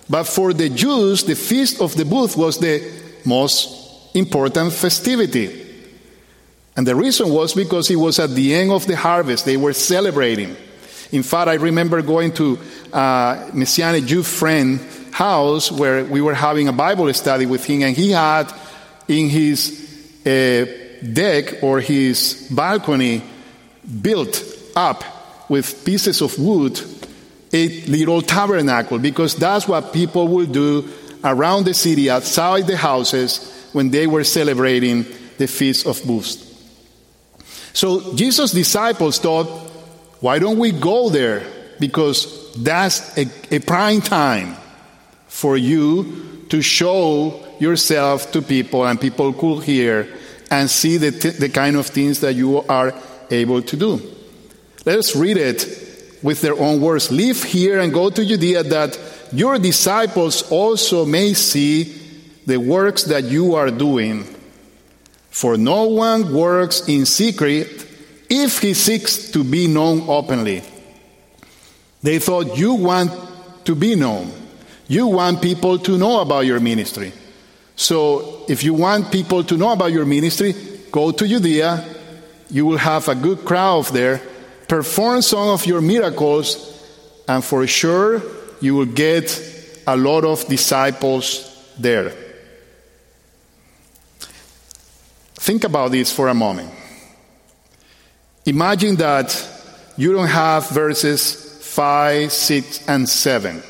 But 0.08 0.24
for 0.24 0.52
the 0.52 0.70
Jews, 0.70 1.24
the 1.24 1.34
feast 1.34 1.80
of 1.80 1.94
the 1.94 2.04
booth 2.04 2.36
was 2.36 2.58
the 2.58 2.90
most 3.24 3.85
important 4.16 4.72
festivity. 4.72 5.64
And 6.76 6.86
the 6.86 6.94
reason 6.94 7.30
was 7.30 7.54
because 7.54 7.90
it 7.90 7.96
was 7.96 8.18
at 8.18 8.30
the 8.30 8.54
end 8.54 8.70
of 8.70 8.86
the 8.86 8.96
harvest, 8.96 9.44
they 9.44 9.56
were 9.56 9.72
celebrating. 9.72 10.56
In 11.12 11.22
fact, 11.22 11.48
I 11.48 11.54
remember 11.54 12.02
going 12.02 12.32
to 12.32 12.58
a 12.92 12.96
uh, 12.96 13.50
Messianic 13.54 14.04
Jew 14.04 14.22
friend 14.22 14.80
house 15.12 15.72
where 15.72 16.04
we 16.04 16.20
were 16.20 16.34
having 16.34 16.68
a 16.68 16.72
Bible 16.72 17.12
study 17.14 17.46
with 17.46 17.64
him, 17.64 17.82
and 17.82 17.96
he 17.96 18.10
had 18.10 18.52
in 19.08 19.30
his 19.30 19.82
uh, 20.26 20.66
deck 21.12 21.62
or 21.62 21.80
his 21.80 22.48
balcony 22.50 23.22
built 24.02 24.42
up 24.74 25.04
with 25.48 25.84
pieces 25.84 26.20
of 26.20 26.38
wood 26.38 26.78
a 27.52 27.68
little 27.86 28.20
tabernacle 28.20 28.98
because 28.98 29.36
that's 29.36 29.68
what 29.68 29.92
people 29.92 30.26
would 30.26 30.52
do 30.52 30.86
around 31.22 31.64
the 31.64 31.72
city 31.72 32.10
outside 32.10 32.66
the 32.66 32.76
houses 32.76 33.55
when 33.76 33.90
they 33.90 34.06
were 34.06 34.24
celebrating 34.24 35.04
the 35.36 35.46
Feast 35.46 35.86
of 35.86 36.02
Booths. 36.06 36.40
So 37.74 38.14
Jesus' 38.14 38.52
disciples 38.52 39.18
thought, 39.18 39.44
why 40.20 40.38
don't 40.38 40.56
we 40.56 40.72
go 40.72 41.10
there? 41.10 41.46
Because 41.78 42.54
that's 42.54 43.18
a, 43.18 43.26
a 43.50 43.58
prime 43.58 44.00
time 44.00 44.56
for 45.28 45.58
you 45.58 46.46
to 46.48 46.62
show 46.62 47.44
yourself 47.60 48.32
to 48.32 48.40
people 48.40 48.86
and 48.86 48.98
people 48.98 49.34
could 49.34 49.64
hear 49.64 50.08
and 50.50 50.70
see 50.70 50.96
the, 50.96 51.10
t- 51.10 51.36
the 51.36 51.50
kind 51.50 51.76
of 51.76 51.84
things 51.84 52.20
that 52.20 52.32
you 52.32 52.62
are 52.62 52.94
able 53.30 53.60
to 53.60 53.76
do. 53.76 54.00
Let 54.86 54.98
us 54.98 55.14
read 55.14 55.36
it 55.36 56.18
with 56.22 56.40
their 56.40 56.58
own 56.58 56.80
words 56.80 57.12
Leave 57.12 57.44
here 57.44 57.78
and 57.80 57.92
go 57.92 58.08
to 58.08 58.24
Judea 58.24 58.62
that 58.62 58.98
your 59.34 59.58
disciples 59.58 60.50
also 60.50 61.04
may 61.04 61.34
see 61.34 62.05
the 62.46 62.58
works 62.58 63.04
that 63.04 63.24
you 63.24 63.54
are 63.54 63.70
doing. 63.70 64.24
For 65.30 65.58
no 65.58 65.84
one 65.84 66.32
works 66.32 66.88
in 66.88 67.04
secret 67.04 67.86
if 68.30 68.60
he 68.60 68.72
seeks 68.72 69.30
to 69.32 69.44
be 69.44 69.66
known 69.66 70.08
openly. 70.08 70.62
They 72.02 72.18
thought 72.18 72.56
you 72.56 72.74
want 72.74 73.10
to 73.64 73.74
be 73.74 73.94
known. 73.96 74.32
You 74.88 75.08
want 75.08 75.42
people 75.42 75.78
to 75.80 75.98
know 75.98 76.20
about 76.20 76.46
your 76.46 76.60
ministry. 76.60 77.12
So 77.74 78.44
if 78.48 78.62
you 78.62 78.72
want 78.72 79.12
people 79.12 79.44
to 79.44 79.56
know 79.56 79.72
about 79.72 79.92
your 79.92 80.06
ministry, 80.06 80.54
go 80.90 81.10
to 81.10 81.28
Judea. 81.28 81.84
You 82.48 82.64
will 82.64 82.78
have 82.78 83.08
a 83.08 83.14
good 83.14 83.44
crowd 83.44 83.86
there 83.86 84.22
perform 84.68 85.22
some 85.22 85.48
of 85.48 85.66
your 85.66 85.80
miracles, 85.80 86.72
and 87.28 87.44
for 87.44 87.66
sure 87.66 88.22
you 88.60 88.74
will 88.74 88.86
get 88.86 89.82
a 89.86 89.96
lot 89.96 90.24
of 90.24 90.46
disciples 90.48 91.72
there. 91.78 92.12
Think 95.46 95.62
about 95.62 95.92
this 95.92 96.10
for 96.10 96.26
a 96.26 96.34
moment. 96.34 96.72
Imagine 98.46 98.96
that 98.96 99.30
you 99.96 100.12
don't 100.12 100.26
have 100.26 100.68
verses 100.70 101.62
5, 101.72 102.32
6, 102.32 102.88
and 102.88 103.08
7. 103.08 103.62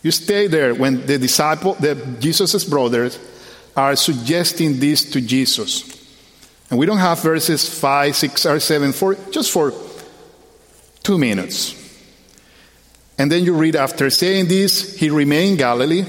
You 0.00 0.12
stay 0.12 0.46
there 0.46 0.76
when 0.76 1.04
the 1.06 1.18
disciple, 1.18 1.74
the 1.74 1.96
Jesus' 2.20 2.62
brothers 2.62 3.18
are 3.76 3.96
suggesting 3.96 4.78
this 4.78 5.10
to 5.10 5.20
Jesus. 5.20 5.82
And 6.70 6.78
we 6.78 6.86
don't 6.86 6.98
have 6.98 7.20
verses 7.20 7.68
5, 7.68 8.14
6, 8.14 8.46
or 8.46 8.60
7 8.60 8.92
for 8.92 9.16
just 9.32 9.50
for 9.50 9.72
two 11.02 11.18
minutes. 11.18 11.74
And 13.18 13.32
then 13.32 13.42
you 13.42 13.54
read 13.54 13.74
after 13.74 14.08
saying 14.08 14.46
this, 14.46 14.96
he 14.96 15.10
remained 15.10 15.58
Galilee. 15.58 16.04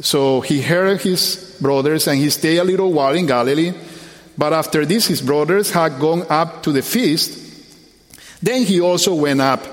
So 0.00 0.40
he 0.40 0.62
heard 0.62 1.00
his 1.02 1.56
brothers 1.60 2.06
and 2.08 2.18
he 2.18 2.30
stayed 2.30 2.58
a 2.58 2.64
little 2.64 2.92
while 2.92 3.14
in 3.14 3.26
Galilee. 3.26 3.72
But 4.36 4.52
after 4.52 4.86
this, 4.86 5.06
his 5.06 5.20
brothers 5.20 5.70
had 5.70 6.00
gone 6.00 6.24
up 6.30 6.62
to 6.62 6.72
the 6.72 6.82
feast. 6.82 7.38
Then 8.42 8.62
he 8.62 8.80
also 8.80 9.14
went 9.14 9.40
up. 9.40 9.64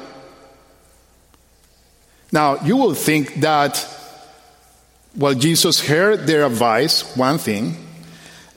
Now, 2.31 2.61
you 2.63 2.77
will 2.77 2.93
think 2.93 3.35
that, 3.41 3.88
well, 5.15 5.33
Jesus 5.33 5.88
heard 5.88 6.27
their 6.27 6.45
advice, 6.45 7.15
one 7.15 7.38
thing. 7.38 7.88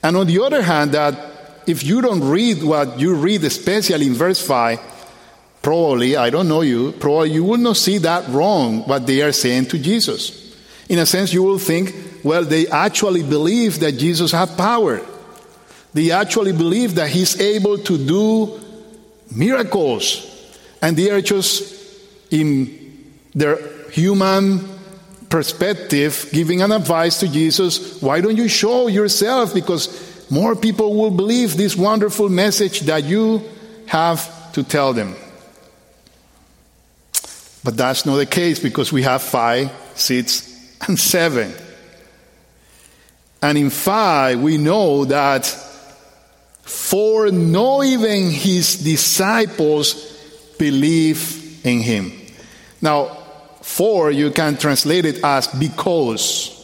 And 0.02 0.16
on 0.16 0.26
the 0.26 0.42
other 0.42 0.62
hand, 0.62 0.92
that 0.92 1.62
if 1.66 1.84
you 1.84 2.02
don't 2.02 2.24
read 2.24 2.62
what 2.62 2.98
you 2.98 3.14
read, 3.14 3.44
especially 3.44 4.08
in 4.08 4.14
verse 4.14 4.44
5, 4.44 4.80
probably, 5.62 6.16
I 6.16 6.28
don't 6.28 6.48
know 6.48 6.62
you, 6.62 6.92
probably 6.92 7.30
you 7.30 7.44
will 7.44 7.58
not 7.58 7.76
see 7.76 7.98
that 7.98 8.28
wrong 8.28 8.80
what 8.80 9.06
they 9.06 9.22
are 9.22 9.32
saying 9.32 9.66
to 9.66 9.78
Jesus. 9.78 10.41
In 10.92 10.98
a 10.98 11.06
sense, 11.06 11.32
you 11.32 11.42
will 11.42 11.58
think, 11.58 11.94
well, 12.22 12.44
they 12.44 12.68
actually 12.68 13.22
believe 13.22 13.80
that 13.80 13.92
Jesus 13.92 14.30
has 14.32 14.54
power. 14.54 15.00
They 15.94 16.10
actually 16.10 16.52
believe 16.52 16.96
that 16.96 17.08
he's 17.08 17.40
able 17.40 17.78
to 17.78 17.96
do 17.96 18.60
miracles. 19.34 20.28
And 20.82 20.94
they 20.94 21.08
are 21.08 21.22
just 21.22 21.72
in 22.30 23.08
their 23.34 23.56
human 23.88 24.68
perspective, 25.30 26.28
giving 26.30 26.60
an 26.60 26.72
advice 26.72 27.20
to 27.20 27.28
Jesus, 27.28 28.02
why 28.02 28.20
don't 28.20 28.36
you 28.36 28.46
show 28.46 28.88
yourself? 28.88 29.54
Because 29.54 30.30
more 30.30 30.54
people 30.54 30.94
will 30.94 31.10
believe 31.10 31.56
this 31.56 31.74
wonderful 31.74 32.28
message 32.28 32.80
that 32.80 33.04
you 33.04 33.42
have 33.86 34.52
to 34.52 34.62
tell 34.62 34.92
them. 34.92 35.16
But 37.64 37.78
that's 37.78 38.04
not 38.04 38.16
the 38.16 38.26
case 38.26 38.58
because 38.58 38.92
we 38.92 39.04
have 39.04 39.22
five, 39.22 39.72
six, 39.94 40.51
and 40.86 40.98
seven. 40.98 41.52
And 43.40 43.58
in 43.58 43.70
five, 43.70 44.40
we 44.40 44.58
know 44.58 45.04
that 45.06 45.44
for 46.62 47.30
no 47.30 47.82
even 47.82 48.30
his 48.30 48.76
disciples 48.76 49.94
believe 50.58 51.60
in 51.64 51.80
him. 51.80 52.12
Now, 52.80 53.04
for 53.62 54.10
you 54.10 54.30
can 54.30 54.56
translate 54.56 55.04
it 55.04 55.24
as 55.24 55.48
because. 55.48 56.58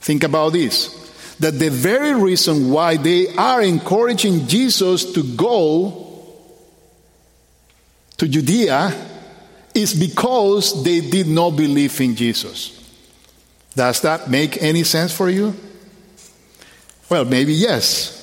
Think 0.00 0.24
about 0.24 0.52
this 0.52 1.04
that 1.38 1.58
the 1.58 1.68
very 1.68 2.14
reason 2.14 2.70
why 2.70 2.96
they 2.96 3.28
are 3.34 3.60
encouraging 3.62 4.46
Jesus 4.46 5.12
to 5.12 5.22
go 5.22 6.24
to 8.16 8.26
Judea 8.26 8.94
is 9.74 9.94
because 9.94 10.82
they 10.82 11.02
did 11.02 11.26
not 11.28 11.50
believe 11.50 12.00
in 12.00 12.16
Jesus. 12.16 12.75
Does 13.76 14.00
that 14.00 14.30
make 14.30 14.62
any 14.62 14.84
sense 14.84 15.12
for 15.12 15.28
you? 15.28 15.54
Well, 17.10 17.26
maybe 17.26 17.52
yes. 17.52 18.14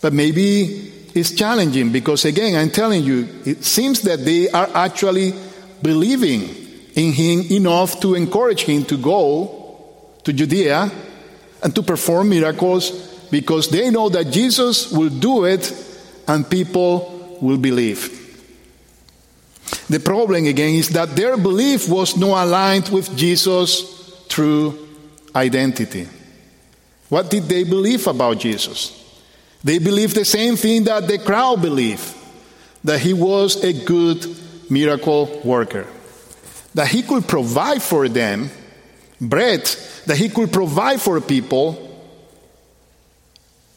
But 0.00 0.14
maybe 0.14 0.90
it's 1.14 1.32
challenging 1.32 1.92
because, 1.92 2.24
again, 2.24 2.56
I'm 2.56 2.70
telling 2.70 3.04
you, 3.04 3.28
it 3.44 3.62
seems 3.62 4.00
that 4.02 4.24
they 4.24 4.48
are 4.48 4.68
actually 4.74 5.34
believing 5.82 6.48
in 6.94 7.12
him 7.12 7.40
enough 7.50 8.00
to 8.00 8.14
encourage 8.14 8.62
him 8.62 8.84
to 8.86 8.96
go 8.96 9.84
to 10.24 10.32
Judea 10.32 10.90
and 11.62 11.74
to 11.74 11.82
perform 11.82 12.30
miracles 12.30 12.90
because 13.30 13.68
they 13.68 13.90
know 13.90 14.08
that 14.08 14.30
Jesus 14.30 14.90
will 14.90 15.10
do 15.10 15.44
it 15.44 15.72
and 16.26 16.48
people 16.48 17.38
will 17.42 17.58
believe. 17.58 18.22
The 19.90 20.00
problem 20.00 20.46
again 20.46 20.74
is 20.74 20.88
that 20.90 21.14
their 21.14 21.36
belief 21.36 21.86
was 21.86 22.16
not 22.16 22.44
aligned 22.44 22.88
with 22.88 23.14
Jesus' 23.14 24.24
true 24.28 24.85
identity. 25.36 26.08
What 27.08 27.30
did 27.30 27.44
they 27.44 27.62
believe 27.62 28.06
about 28.06 28.38
Jesus? 28.38 28.92
They 29.62 29.78
believed 29.78 30.16
the 30.16 30.24
same 30.24 30.56
thing 30.56 30.84
that 30.84 31.06
the 31.06 31.18
crowd 31.18 31.62
believed 31.62 32.14
that 32.82 33.00
he 33.00 33.12
was 33.12 33.62
a 33.62 33.72
good 33.72 34.24
miracle 34.70 35.40
worker, 35.44 35.86
that 36.74 36.88
he 36.88 37.02
could 37.02 37.28
provide 37.28 37.82
for 37.82 38.08
them 38.08 38.50
bread, 39.20 39.64
that 40.06 40.16
he 40.16 40.28
could 40.28 40.52
provide 40.52 41.00
for 41.00 41.20
people 41.20 41.82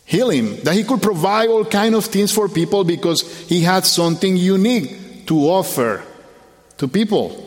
healing, 0.06 0.58
that 0.62 0.74
he 0.74 0.84
could 0.84 1.02
provide 1.02 1.50
all 1.50 1.66
kind 1.66 1.94
of 1.94 2.06
things 2.06 2.32
for 2.32 2.50
people 2.50 2.84
because 2.84 3.48
he 3.48 3.62
had 3.62 3.86
something 3.86 4.36
unique 4.36 5.28
to 5.28 5.38
offer 5.42 6.04
to 6.78 6.88
people. 6.88 7.46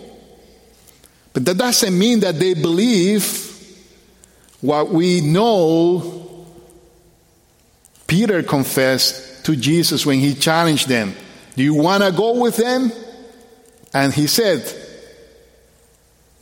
But 1.32 1.44
that 1.46 1.56
doesn't 1.58 1.98
mean 1.98 2.20
that 2.20 2.38
they 2.38 2.54
believe 2.54 3.51
what 4.62 4.88
we 4.88 5.20
know 5.20 6.46
Peter 8.06 8.42
confessed 8.42 9.44
to 9.44 9.56
Jesus 9.56 10.06
when 10.06 10.20
he 10.20 10.34
challenged 10.34 10.88
them. 10.88 11.14
Do 11.56 11.62
you 11.62 11.74
want 11.74 12.02
to 12.02 12.12
go 12.12 12.40
with 12.40 12.56
them? 12.56 12.92
And 13.92 14.12
he 14.14 14.26
said, 14.26 14.62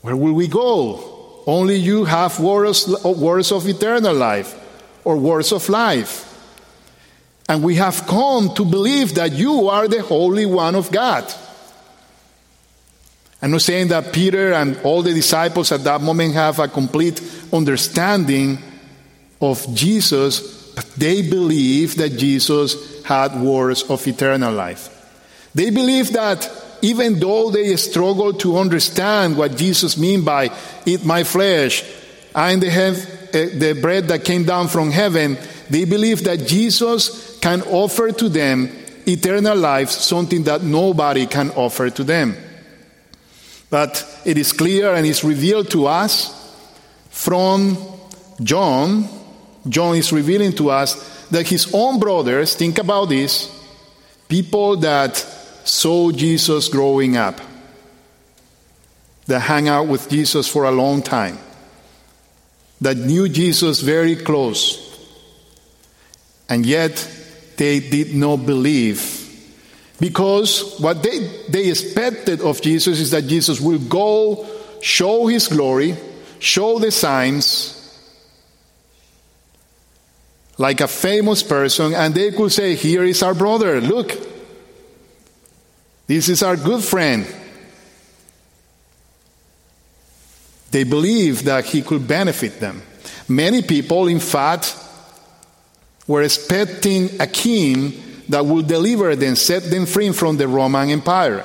Where 0.02 0.14
will 0.14 0.34
we 0.34 0.48
go? 0.48 1.42
Only 1.46 1.76
you 1.76 2.04
have 2.04 2.38
words, 2.38 2.86
words 3.04 3.50
of 3.50 3.66
eternal 3.66 4.14
life 4.14 4.54
or 5.04 5.16
words 5.16 5.52
of 5.52 5.68
life. 5.68 6.26
And 7.48 7.64
we 7.64 7.76
have 7.76 8.06
come 8.06 8.54
to 8.54 8.64
believe 8.64 9.14
that 9.14 9.32
you 9.32 9.68
are 9.68 9.88
the 9.88 10.02
Holy 10.02 10.46
One 10.46 10.74
of 10.74 10.92
God. 10.92 11.32
I'm 13.42 13.52
not 13.52 13.62
saying 13.62 13.88
that 13.88 14.12
Peter 14.12 14.52
and 14.52 14.78
all 14.82 15.02
the 15.02 15.14
disciples 15.14 15.72
at 15.72 15.84
that 15.84 16.02
moment 16.02 16.34
have 16.34 16.58
a 16.58 16.68
complete 16.68 17.22
understanding 17.52 18.58
of 19.40 19.66
Jesus, 19.74 20.72
but 20.74 20.84
they 20.96 21.22
believe 21.22 21.96
that 21.96 22.18
Jesus 22.18 23.02
had 23.04 23.40
words 23.40 23.82
of 23.84 24.06
eternal 24.06 24.52
life. 24.52 24.96
They 25.54 25.70
believe 25.70 26.12
that 26.12 26.48
even 26.82 27.18
though 27.18 27.50
they 27.50 27.76
struggle 27.76 28.32
to 28.34 28.58
understand 28.58 29.36
what 29.36 29.56
Jesus 29.56 29.96
mean 29.96 30.22
by 30.22 30.50
eat 30.84 31.04
my 31.04 31.24
flesh, 31.24 31.84
I 32.34 32.52
am 32.52 32.60
the, 32.60 32.68
uh, 32.68 33.58
the 33.58 33.78
bread 33.80 34.08
that 34.08 34.24
came 34.24 34.44
down 34.44 34.68
from 34.68 34.90
heaven, 34.90 35.38
they 35.68 35.84
believe 35.84 36.24
that 36.24 36.46
Jesus 36.46 37.38
can 37.40 37.62
offer 37.62 38.12
to 38.12 38.28
them 38.28 38.70
eternal 39.06 39.56
life, 39.56 39.90
something 39.90 40.44
that 40.44 40.62
nobody 40.62 41.26
can 41.26 41.50
offer 41.50 41.90
to 41.90 42.04
them. 42.04 42.36
But 43.70 44.22
it 44.24 44.36
is 44.36 44.52
clear 44.52 44.94
and 44.94 45.06
is 45.06 45.22
revealed 45.22 45.70
to 45.70 45.86
us 45.86 46.36
from 47.08 47.78
John. 48.42 49.08
John 49.68 49.96
is 49.96 50.12
revealing 50.12 50.52
to 50.54 50.70
us 50.70 51.28
that 51.28 51.46
his 51.46 51.72
own 51.72 52.00
brothers, 52.00 52.56
think 52.56 52.78
about 52.78 53.08
this, 53.08 53.48
people 54.28 54.76
that 54.78 55.16
saw 55.16 56.10
Jesus 56.10 56.68
growing 56.68 57.16
up, 57.16 57.40
that 59.26 59.40
hang 59.40 59.68
out 59.68 59.86
with 59.86 60.08
Jesus 60.08 60.48
for 60.48 60.64
a 60.64 60.72
long 60.72 61.02
time, 61.02 61.38
that 62.80 62.96
knew 62.96 63.28
Jesus 63.28 63.80
very 63.80 64.16
close, 64.16 64.86
and 66.48 66.66
yet 66.66 67.08
they 67.56 67.78
did 67.78 68.14
not 68.14 68.38
believe 68.38 69.19
because 70.00 70.80
what 70.80 71.02
they, 71.02 71.18
they 71.48 71.68
expected 71.68 72.40
of 72.40 72.62
Jesus 72.62 72.98
is 72.98 73.10
that 73.10 73.26
Jesus 73.26 73.60
will 73.60 73.78
go, 73.78 74.48
show 74.80 75.26
his 75.26 75.46
glory, 75.46 75.94
show 76.38 76.78
the 76.78 76.90
signs, 76.90 77.76
like 80.56 80.80
a 80.80 80.88
famous 80.88 81.42
person, 81.42 81.92
and 81.94 82.14
they 82.14 82.32
could 82.32 82.50
say, 82.50 82.74
Here 82.74 83.04
is 83.04 83.22
our 83.22 83.34
brother, 83.34 83.80
look, 83.80 84.12
this 86.06 86.28
is 86.28 86.42
our 86.42 86.56
good 86.56 86.82
friend. 86.82 87.26
They 90.70 90.84
believed 90.84 91.44
that 91.44 91.66
he 91.66 91.82
could 91.82 92.08
benefit 92.08 92.58
them. 92.58 92.82
Many 93.28 93.62
people, 93.62 94.06
in 94.06 94.20
fact, 94.20 94.76
were 96.06 96.22
expecting 96.22 97.20
a 97.20 97.26
king 97.26 98.09
that 98.30 98.46
will 98.46 98.62
deliver 98.62 99.14
them, 99.16 99.36
set 99.36 99.64
them 99.64 99.86
free 99.86 100.12
from 100.12 100.36
the 100.36 100.48
Roman 100.48 100.90
Empire. 100.90 101.44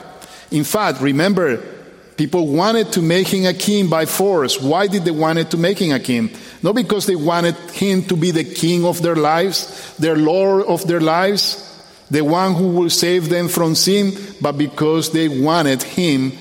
In 0.52 0.64
fact, 0.64 1.02
remember, 1.02 1.58
people 2.16 2.48
wanted 2.48 2.92
to 2.94 3.02
make 3.02 3.28
him 3.28 3.46
a 3.46 3.54
king 3.54 3.90
by 3.90 4.06
force. 4.06 4.62
Why 4.62 4.88
did 4.88 5.04
they 5.04 5.12
want 5.12 5.52
to 5.52 5.58
make 5.58 5.80
him 5.80 5.92
a 5.92 6.00
king? 6.00 6.30
Not 6.62 6.76
because 6.76 7.06
they 7.06 7.16
wanted 7.16 7.56
him 7.72 8.04
to 8.04 8.16
be 8.16 8.32
the 8.32 8.44
king 8.44 8.86
of 8.86 9.02
their 9.02 9.16
lives, 9.16 9.96
their 9.98 10.16
lord 10.16 10.66
of 10.66 10.88
their 10.88 11.02
lives, 11.02 11.62
the 12.10 12.22
one 12.22 12.54
who 12.54 12.70
will 12.70 12.90
save 12.90 13.30
them 13.30 13.48
from 13.48 13.76
sin, 13.76 14.14
but 14.40 14.54
because 14.54 15.12
they 15.12 15.28
wanted 15.28 15.82
him 15.82 16.32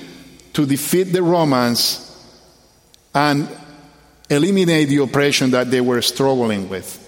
to 0.53 0.65
defeat 0.65 1.05
the 1.05 1.23
Romans 1.23 2.01
and 3.13 3.49
eliminate 4.29 4.89
the 4.89 4.97
oppression 4.97 5.51
that 5.51 5.71
they 5.71 5.81
were 5.81 6.01
struggling 6.01 6.69
with. 6.69 7.04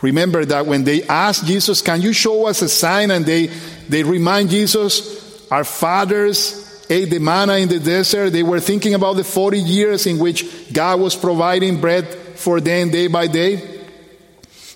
Remember 0.00 0.44
that 0.44 0.66
when 0.66 0.84
they 0.84 1.02
asked 1.04 1.46
Jesus, 1.46 1.82
Can 1.82 2.00
you 2.00 2.12
show 2.12 2.46
us 2.46 2.62
a 2.62 2.68
sign? 2.68 3.10
And 3.10 3.26
they, 3.26 3.46
they 3.88 4.02
remind 4.02 4.50
Jesus, 4.50 5.50
Our 5.50 5.64
fathers 5.64 6.86
ate 6.88 7.10
the 7.10 7.18
manna 7.18 7.54
in 7.54 7.68
the 7.68 7.80
desert. 7.80 8.30
They 8.30 8.42
were 8.42 8.60
thinking 8.60 8.94
about 8.94 9.14
the 9.14 9.24
40 9.24 9.58
years 9.58 10.06
in 10.06 10.18
which 10.18 10.72
God 10.72 11.00
was 11.00 11.16
providing 11.16 11.80
bread 11.80 12.06
for 12.06 12.60
them 12.60 12.90
day 12.90 13.08
by 13.08 13.26
day. 13.26 13.78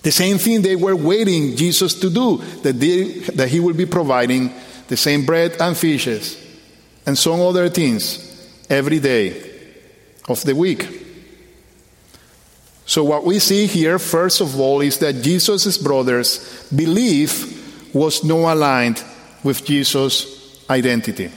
The 0.03 0.11
same 0.11 0.37
thing 0.37 0.61
they 0.61 0.75
were 0.75 0.95
waiting 0.95 1.55
Jesus 1.55 1.93
to 2.01 2.09
do, 2.09 2.37
that, 2.63 2.73
they, 2.73 3.19
that 3.35 3.47
he 3.47 3.61
will 3.61 3.73
be 3.73 3.85
providing 3.85 4.53
the 4.89 4.97
same 4.97 5.25
bread 5.25 5.55
and 5.61 5.77
fishes 5.77 6.37
and 7.05 7.17
some 7.17 7.39
other 7.39 7.69
things 7.69 8.29
every 8.69 8.99
day 8.99 9.51
of 10.27 10.43
the 10.43 10.55
week. 10.55 11.02
So, 12.85 13.03
what 13.03 13.23
we 13.23 13.39
see 13.39 13.65
here, 13.65 13.97
first 13.97 14.41
of 14.41 14.59
all, 14.59 14.81
is 14.81 14.97
that 14.99 15.21
Jesus' 15.21 15.77
brothers' 15.77 16.67
belief 16.75 17.93
was 17.93 18.23
not 18.23 18.53
aligned 18.53 19.01
with 19.43 19.65
Jesus' 19.65 20.65
identity. 20.69 21.31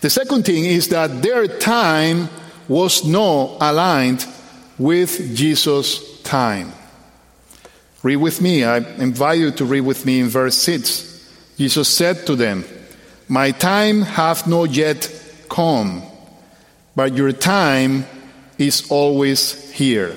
The 0.00 0.10
second 0.10 0.44
thing 0.44 0.64
is 0.64 0.88
that 0.88 1.22
their 1.22 1.46
time 1.46 2.28
was 2.68 3.04
not 3.04 3.56
aligned 3.60 4.26
with 4.78 5.34
Jesus' 5.34 6.20
time. 6.22 6.72
Read 8.02 8.16
with 8.16 8.40
me. 8.40 8.64
I 8.64 8.78
invite 8.78 9.38
you 9.38 9.50
to 9.52 9.64
read 9.64 9.82
with 9.82 10.06
me 10.06 10.20
in 10.20 10.28
verse 10.28 10.56
6. 10.58 11.30
Jesus 11.58 11.88
said 11.88 12.26
to 12.26 12.36
them, 12.36 12.64
My 13.28 13.50
time 13.50 14.02
hath 14.02 14.46
not 14.46 14.70
yet 14.70 15.10
come, 15.48 16.02
but 16.96 17.14
your 17.14 17.32
time 17.32 18.06
is 18.56 18.90
always 18.90 19.70
here. 19.72 20.16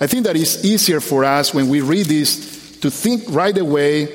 I 0.00 0.06
think 0.06 0.24
that 0.24 0.36
it's 0.36 0.64
easier 0.64 1.00
for 1.00 1.24
us 1.24 1.54
when 1.54 1.68
we 1.68 1.80
read 1.80 2.06
this 2.06 2.78
to 2.80 2.90
think 2.90 3.24
right 3.28 3.56
away 3.56 4.08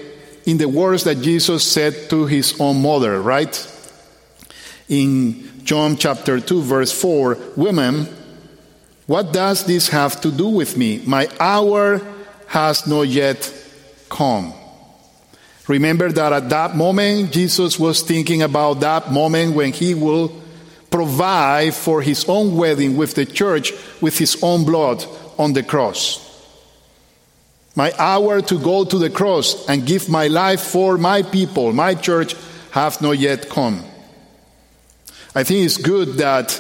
in 0.46 0.58
the 0.58 0.68
words 0.68 1.04
that 1.06 1.22
Jesus 1.22 1.64
said 1.64 2.10
to 2.10 2.26
his 2.26 2.60
own 2.60 2.82
mother, 2.82 3.22
right? 3.22 3.54
In 4.90 5.64
John 5.64 5.96
chapter 5.96 6.40
2, 6.40 6.62
verse 6.62 6.92
4 6.92 7.38
Women, 7.56 8.08
what 9.06 9.32
does 9.32 9.66
this 9.66 9.90
have 9.90 10.20
to 10.22 10.32
do 10.32 10.50
with 10.50 10.76
me? 10.76 11.02
My 11.06 11.30
hour 11.40 12.02
has 12.48 12.86
not 12.86 13.04
yet 13.04 13.54
come. 14.10 14.54
Remember 15.68 16.12
that 16.12 16.34
at 16.34 16.50
that 16.50 16.76
moment, 16.76 17.32
Jesus 17.32 17.80
was 17.80 18.02
thinking 18.02 18.42
about 18.42 18.80
that 18.82 19.12
moment 19.12 19.56
when 19.56 19.72
he 19.72 19.94
will 19.94 20.42
provide 20.90 21.74
for 21.74 22.02
his 22.02 22.28
own 22.28 22.56
wedding 22.58 22.98
with 22.98 23.14
the 23.14 23.26
church 23.26 23.72
with 24.02 24.18
his 24.18 24.42
own 24.42 24.66
blood 24.66 25.06
on 25.40 25.54
the 25.54 25.64
cross. 25.64 26.26
My 27.76 27.94
hour 27.98 28.42
to 28.42 28.60
go 28.60 28.84
to 28.84 28.98
the 28.98 29.10
cross 29.10 29.68
and 29.70 29.86
give 29.86 30.10
my 30.10 30.28
life 30.28 30.62
for 30.62 30.98
my 30.98 31.24
people, 31.24 31.72
my 31.72 31.96
church, 31.96 32.36
have 32.72 33.02
not 33.02 33.18
yet 33.18 33.50
come. 33.50 33.84
I 35.34 35.44
think 35.44 35.66
it's 35.66 35.78
good 35.78 36.18
that 36.18 36.60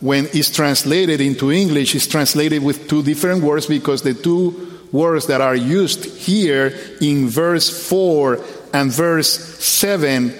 when 0.00 0.26
it's 0.34 0.50
translated 0.50 1.20
into 1.20 1.50
English, 1.50 1.94
it's 1.94 2.06
translated 2.06 2.62
with 2.62 2.88
two 2.88 3.02
different 3.02 3.42
words 3.42 3.66
because 3.66 4.02
the 4.02 4.12
two 4.12 4.78
words 4.92 5.26
that 5.28 5.40
are 5.40 5.56
used 5.56 6.04
here 6.04 6.76
in 7.00 7.28
verse 7.28 7.88
4 7.88 8.38
and 8.74 8.92
verse 8.92 9.28
7 9.64 10.34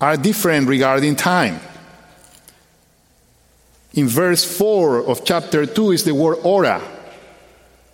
are 0.00 0.16
different 0.16 0.68
regarding 0.68 1.16
time. 1.16 1.60
In 3.94 4.08
verse 4.08 4.44
4 4.44 5.06
of 5.08 5.24
chapter 5.24 5.66
2 5.66 5.92
is 5.92 6.04
the 6.04 6.14
word 6.14 6.38
ora, 6.42 6.82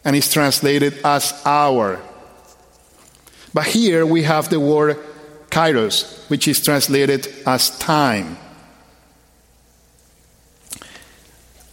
and 0.02 0.16
it's 0.16 0.32
translated 0.32 0.98
as 1.04 1.34
hour. 1.44 2.00
But 3.52 3.66
here 3.66 4.06
we 4.06 4.22
have 4.22 4.48
the 4.48 4.60
word 4.60 4.96
kairos, 5.50 6.28
which 6.30 6.48
is 6.48 6.64
translated 6.64 7.28
as 7.46 7.76
time. 7.78 8.38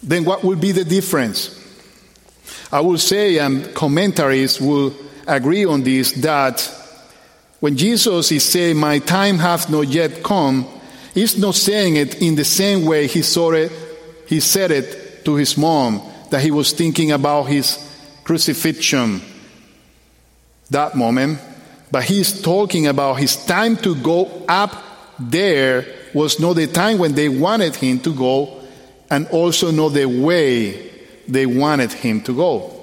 Then 0.03 0.25
what 0.25 0.43
will 0.43 0.57
be 0.57 0.73
the 0.73 0.83
difference? 0.83 1.53
I 2.69 2.81
will 2.81 2.97
say, 2.97 3.37
and 3.37 3.73
commentaries 3.73 4.59
will 4.59 4.93
agree 5.25 5.63
on 5.63 5.83
this, 5.83 6.11
that 6.13 6.69
when 7.61 7.77
Jesus 7.77 8.31
is 8.33 8.43
saying, 8.43 8.75
My 8.75 8.99
time 8.99 9.37
hath 9.37 9.69
not 9.69 9.87
yet 9.87 10.21
come, 10.21 10.67
he's 11.13 11.37
not 11.37 11.55
saying 11.55 11.95
it 11.95 12.21
in 12.21 12.35
the 12.35 12.43
same 12.43 12.83
way 12.83 13.07
he 13.07 13.21
saw 13.21 13.51
it, 13.51 13.71
he 14.27 14.39
said 14.39 14.71
it 14.71 15.25
to 15.25 15.35
his 15.35 15.57
mom, 15.57 16.01
that 16.29 16.41
he 16.41 16.51
was 16.51 16.71
thinking 16.73 17.11
about 17.11 17.43
his 17.43 17.83
crucifixion 18.23 19.21
that 20.69 20.95
moment, 20.95 21.39
but 21.91 22.03
he's 22.03 22.41
talking 22.41 22.87
about 22.87 23.15
his 23.15 23.35
time 23.45 23.77
to 23.77 23.95
go 23.95 24.43
up 24.47 24.83
there 25.19 25.85
was 26.13 26.39
not 26.39 26.53
the 26.53 26.67
time 26.67 26.97
when 26.97 27.13
they 27.13 27.29
wanted 27.29 27.75
him 27.75 27.99
to 27.99 28.13
go, 28.13 28.61
and 29.09 29.27
also 29.27 29.71
not 29.71 29.89
the 29.89 30.05
way 30.05 30.91
they 31.27 31.45
wanted 31.45 31.91
him 31.91 32.21
to 32.21 32.35
go. 32.35 32.73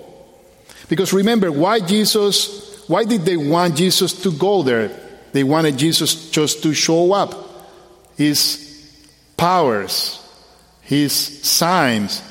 Because 0.89 1.13
remember, 1.13 1.53
why 1.53 1.81
Jesus, 1.81 2.85
why 2.89 3.05
did 3.05 3.23
they 3.23 3.37
want 3.37 3.77
Jesus 3.77 4.13
to 4.23 4.33
go 4.33 4.63
there? 4.63 4.91
They 5.33 5.45
wanted 5.45 5.77
Jesus 5.77 6.31
just 6.31 6.63
to 6.63 6.73
show 6.73 7.13
up. 7.13 7.35
His 8.17 8.93
powers, 9.37 10.24
his 10.85 11.13
signs. 11.43 12.23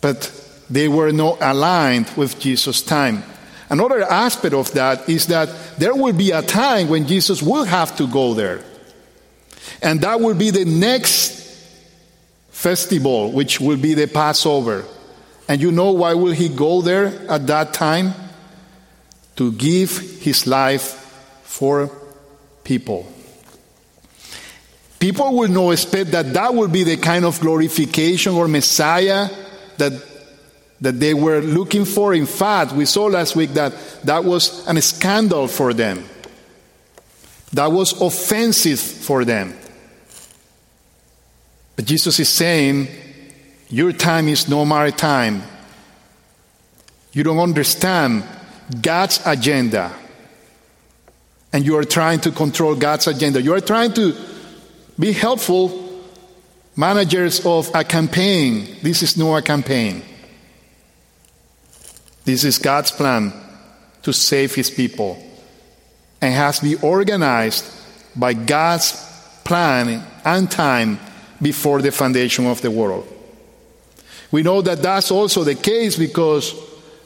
But 0.00 0.30
they 0.68 0.88
were 0.88 1.12
not 1.12 1.38
aligned 1.40 2.10
with 2.16 2.40
Jesus' 2.40 2.82
time. 2.82 3.22
Another 3.70 4.02
aspect 4.02 4.54
of 4.54 4.70
that 4.72 5.08
is 5.08 5.26
that 5.26 5.48
there 5.78 5.94
will 5.94 6.12
be 6.12 6.30
a 6.30 6.42
time 6.42 6.88
when 6.88 7.06
Jesus 7.06 7.42
will 7.42 7.64
have 7.64 7.96
to 7.96 8.06
go 8.06 8.34
there. 8.34 8.60
And 9.82 10.00
that 10.00 10.20
will 10.20 10.34
be 10.34 10.50
the 10.50 10.64
next 10.64 11.42
festival, 12.50 13.32
which 13.32 13.60
will 13.60 13.76
be 13.76 13.94
the 13.94 14.06
Passover. 14.06 14.84
And 15.48 15.60
you 15.60 15.72
know 15.72 15.92
why 15.92 16.14
will 16.14 16.32
he 16.32 16.48
go 16.48 16.82
there 16.82 17.06
at 17.28 17.46
that 17.46 17.74
time? 17.74 18.14
To 19.36 19.52
give 19.52 19.98
his 20.20 20.46
life 20.46 20.98
for 21.42 21.90
people. 22.64 23.11
People 25.02 25.36
will 25.36 25.48
not 25.48 25.72
expect 25.72 26.12
that 26.12 26.32
that 26.32 26.54
will 26.54 26.68
be 26.68 26.84
the 26.84 26.96
kind 26.96 27.24
of 27.24 27.40
glorification 27.40 28.34
or 28.34 28.46
Messiah 28.46 29.28
that, 29.76 29.92
that 30.80 31.00
they 31.00 31.12
were 31.12 31.40
looking 31.40 31.84
for. 31.84 32.14
In 32.14 32.24
fact, 32.24 32.70
we 32.70 32.84
saw 32.84 33.06
last 33.06 33.34
week 33.34 33.50
that 33.54 33.74
that 34.04 34.22
was 34.24 34.64
a 34.68 34.80
scandal 34.80 35.48
for 35.48 35.74
them. 35.74 36.04
That 37.52 37.72
was 37.72 38.00
offensive 38.00 38.78
for 38.78 39.24
them. 39.24 39.58
But 41.74 41.86
Jesus 41.86 42.20
is 42.20 42.28
saying, 42.28 42.86
Your 43.70 43.90
time 43.90 44.28
is 44.28 44.48
no 44.48 44.64
my 44.64 44.90
time. 44.90 45.42
You 47.12 47.24
don't 47.24 47.40
understand 47.40 48.22
God's 48.80 49.20
agenda. 49.26 49.92
And 51.52 51.66
you 51.66 51.76
are 51.76 51.84
trying 51.84 52.20
to 52.20 52.30
control 52.30 52.76
God's 52.76 53.08
agenda. 53.08 53.42
You 53.42 53.52
are 53.52 53.60
trying 53.60 53.94
to 53.94 54.30
be 54.98 55.12
helpful 55.12 56.02
managers 56.76 57.44
of 57.44 57.70
a 57.74 57.84
campaign. 57.84 58.76
This 58.82 59.02
is 59.02 59.16
not 59.16 59.36
a 59.36 59.42
campaign. 59.42 60.02
This 62.24 62.44
is 62.44 62.58
God's 62.58 62.90
plan 62.90 63.32
to 64.02 64.12
save 64.12 64.54
his 64.54 64.70
people 64.70 65.22
and 66.20 66.34
has 66.34 66.60
to 66.60 66.64
be 66.64 66.76
organized 66.76 67.64
by 68.14 68.32
God's 68.32 68.92
plan 69.44 70.04
and 70.24 70.50
time 70.50 70.98
before 71.40 71.82
the 71.82 71.90
foundation 71.90 72.46
of 72.46 72.62
the 72.62 72.70
world. 72.70 73.08
We 74.30 74.42
know 74.42 74.62
that 74.62 74.80
that's 74.80 75.10
also 75.10 75.44
the 75.44 75.56
case 75.56 75.96
because, 75.96 76.54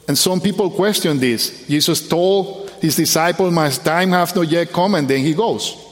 and 0.07 0.17
some 0.17 0.39
people 0.39 0.69
question 0.69 1.19
this. 1.19 1.67
Jesus 1.67 2.07
told 2.07 2.69
his 2.79 2.95
disciples, 2.95 3.53
My 3.53 3.69
time 3.69 4.11
has 4.11 4.35
not 4.35 4.47
yet 4.47 4.71
come, 4.71 4.95
and 4.95 5.07
then 5.07 5.19
he 5.19 5.33
goes. 5.33 5.86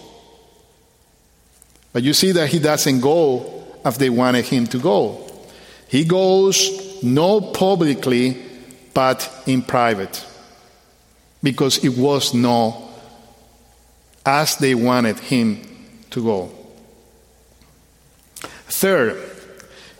But 1.95 2.03
you 2.03 2.12
see 2.12 2.34
that 2.34 2.49
he 2.49 2.60
doesn't 2.60 2.99
go 2.99 3.63
as 3.86 3.97
they 3.97 4.10
wanted 4.10 4.43
him 4.43 4.67
to 4.67 4.79
go. 4.79 5.31
He 5.88 6.03
goes 6.03 7.01
not 7.01 7.53
publicly, 7.53 8.36
but 8.93 9.31
in 9.45 9.62
private. 9.62 10.25
Because 11.41 11.86
it 11.86 11.97
was 11.97 12.34
not 12.34 12.75
as 14.25 14.58
they 14.58 14.75
wanted 14.75 15.19
him 15.19 15.62
to 16.10 16.21
go. 16.21 16.51
Third, 18.67 19.15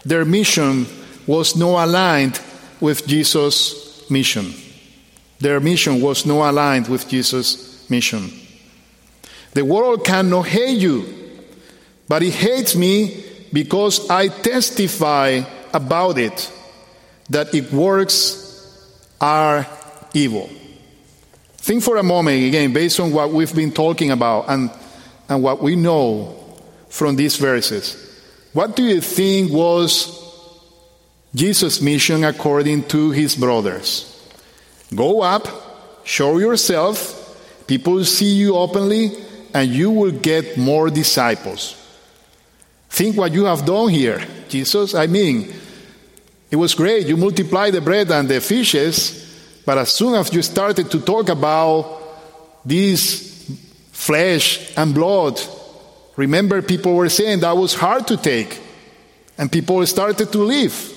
their 0.04 0.26
mission 0.26 0.88
was 1.26 1.56
not 1.56 1.86
aligned 1.88 2.42
with 2.82 3.08
Jesus' 3.08 4.12
mission. 4.12 4.54
Their 5.40 5.62
mission 5.62 6.02
was 6.02 6.26
not 6.26 6.50
aligned 6.50 6.90
with 6.90 7.08
Jesus' 7.08 7.90
mission. 7.90 8.34
The 9.54 9.64
world 9.64 10.04
cannot 10.04 10.48
hate 10.48 10.78
you, 10.78 11.25
but 12.08 12.22
he 12.22 12.30
hates 12.30 12.76
me 12.76 13.24
because 13.52 14.10
I 14.10 14.28
testify 14.28 15.42
about 15.74 16.18
it 16.18 16.52
that 17.30 17.54
its 17.54 17.72
works 17.72 18.42
are 19.20 19.66
evil. 20.14 20.50
Think 21.58 21.84
for 21.84 21.98
a 21.98 22.04
moment 22.04 22.46
again, 22.46 22.74
based 22.74 23.00
on 23.00 23.12
what 23.12 23.32
we've 23.32 23.56
been 23.56 23.72
talking 23.72 24.12
about 24.12 24.46
and, 24.50 24.70
and 25.28 25.42
what 25.42 25.62
we 25.62 25.76
know 25.76 26.36
from 26.90 27.16
these 27.16 27.38
verses. 27.38 28.02
What 28.54 28.76
do 28.76 28.84
you 28.84 29.02
think 29.02 29.52
was 29.52 30.22
Jesus' 31.34 31.82
mission 31.82 32.24
according 32.24 32.84
to 32.90 33.12
his 33.12 33.36
brothers? 33.36 34.12
Go 34.94 35.22
up, 35.22 35.48
show 36.06 36.38
yourself, 36.38 37.66
people 37.68 38.06
see 38.06 38.36
you 38.36 38.56
openly, 38.56 39.12
and 39.54 39.70
you 39.70 39.90
will 39.92 40.12
get 40.12 40.58
more 40.58 40.90
disciples. 40.90 41.82
Think 42.96 43.18
what 43.18 43.34
you 43.34 43.44
have 43.44 43.66
done 43.66 43.90
here, 43.90 44.26
Jesus. 44.48 44.96
I 44.96 45.08
mean, 45.08 45.54
it 46.50 46.56
was 46.56 46.74
great. 46.74 47.08
You 47.08 47.18
multiplied 47.18 47.74
the 47.74 47.82
bread 47.82 48.10
and 48.10 48.30
the 48.30 48.40
fishes, 48.40 49.22
but 49.66 49.78
as 49.78 49.92
soon 49.92 50.16
as 50.16 50.34
you 50.34 50.42
started 50.42 50.90
to 50.92 51.02
talk 51.02 51.28
about 51.28 52.02
this 52.64 53.52
flesh 53.92 54.78
and 54.78 54.94
blood 54.94 55.40
Remember, 56.16 56.62
people 56.62 56.96
were 56.96 57.10
saying 57.10 57.42
that 57.42 57.58
was 57.58 57.74
hard 57.74 58.08
to 58.08 58.18
take, 58.18 58.60
and 59.38 59.52
people 59.52 59.86
started 59.86 60.32
to 60.32 60.38
leave. 60.40 60.92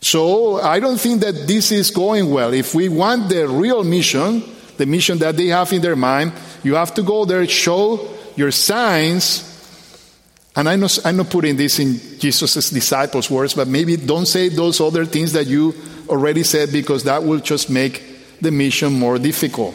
So 0.00 0.60
I 0.60 0.80
don't 0.80 0.98
think 0.98 1.20
that 1.20 1.46
this 1.46 1.72
is 1.72 1.90
going 1.90 2.30
well. 2.30 2.52
If 2.52 2.74
we 2.74 2.88
want 2.88 3.28
the 3.28 3.48
real 3.48 3.84
mission, 3.84 4.42
the 4.76 4.86
mission 4.86 5.18
that 5.18 5.36
they 5.36 5.46
have 5.46 5.72
in 5.72 5.82
their 5.82 5.96
mind, 5.96 6.32
you 6.62 6.74
have 6.74 6.94
to 6.94 7.02
go 7.02 7.24
there, 7.24 7.46
show 7.46 8.08
your 8.34 8.50
signs. 8.50 9.45
And 10.56 10.68
I'm 10.68 10.80
not, 10.80 10.98
I'm 11.04 11.18
not 11.18 11.28
putting 11.28 11.56
this 11.56 11.78
in 11.78 12.00
Jesus' 12.18 12.70
disciples' 12.70 13.30
words, 13.30 13.52
but 13.52 13.68
maybe 13.68 13.96
don't 13.96 14.24
say 14.24 14.48
those 14.48 14.80
other 14.80 15.04
things 15.04 15.32
that 15.34 15.46
you 15.46 15.74
already 16.08 16.42
said 16.42 16.72
because 16.72 17.04
that 17.04 17.22
will 17.22 17.40
just 17.40 17.68
make 17.68 18.02
the 18.40 18.50
mission 18.50 18.94
more 18.94 19.18
difficult. 19.18 19.74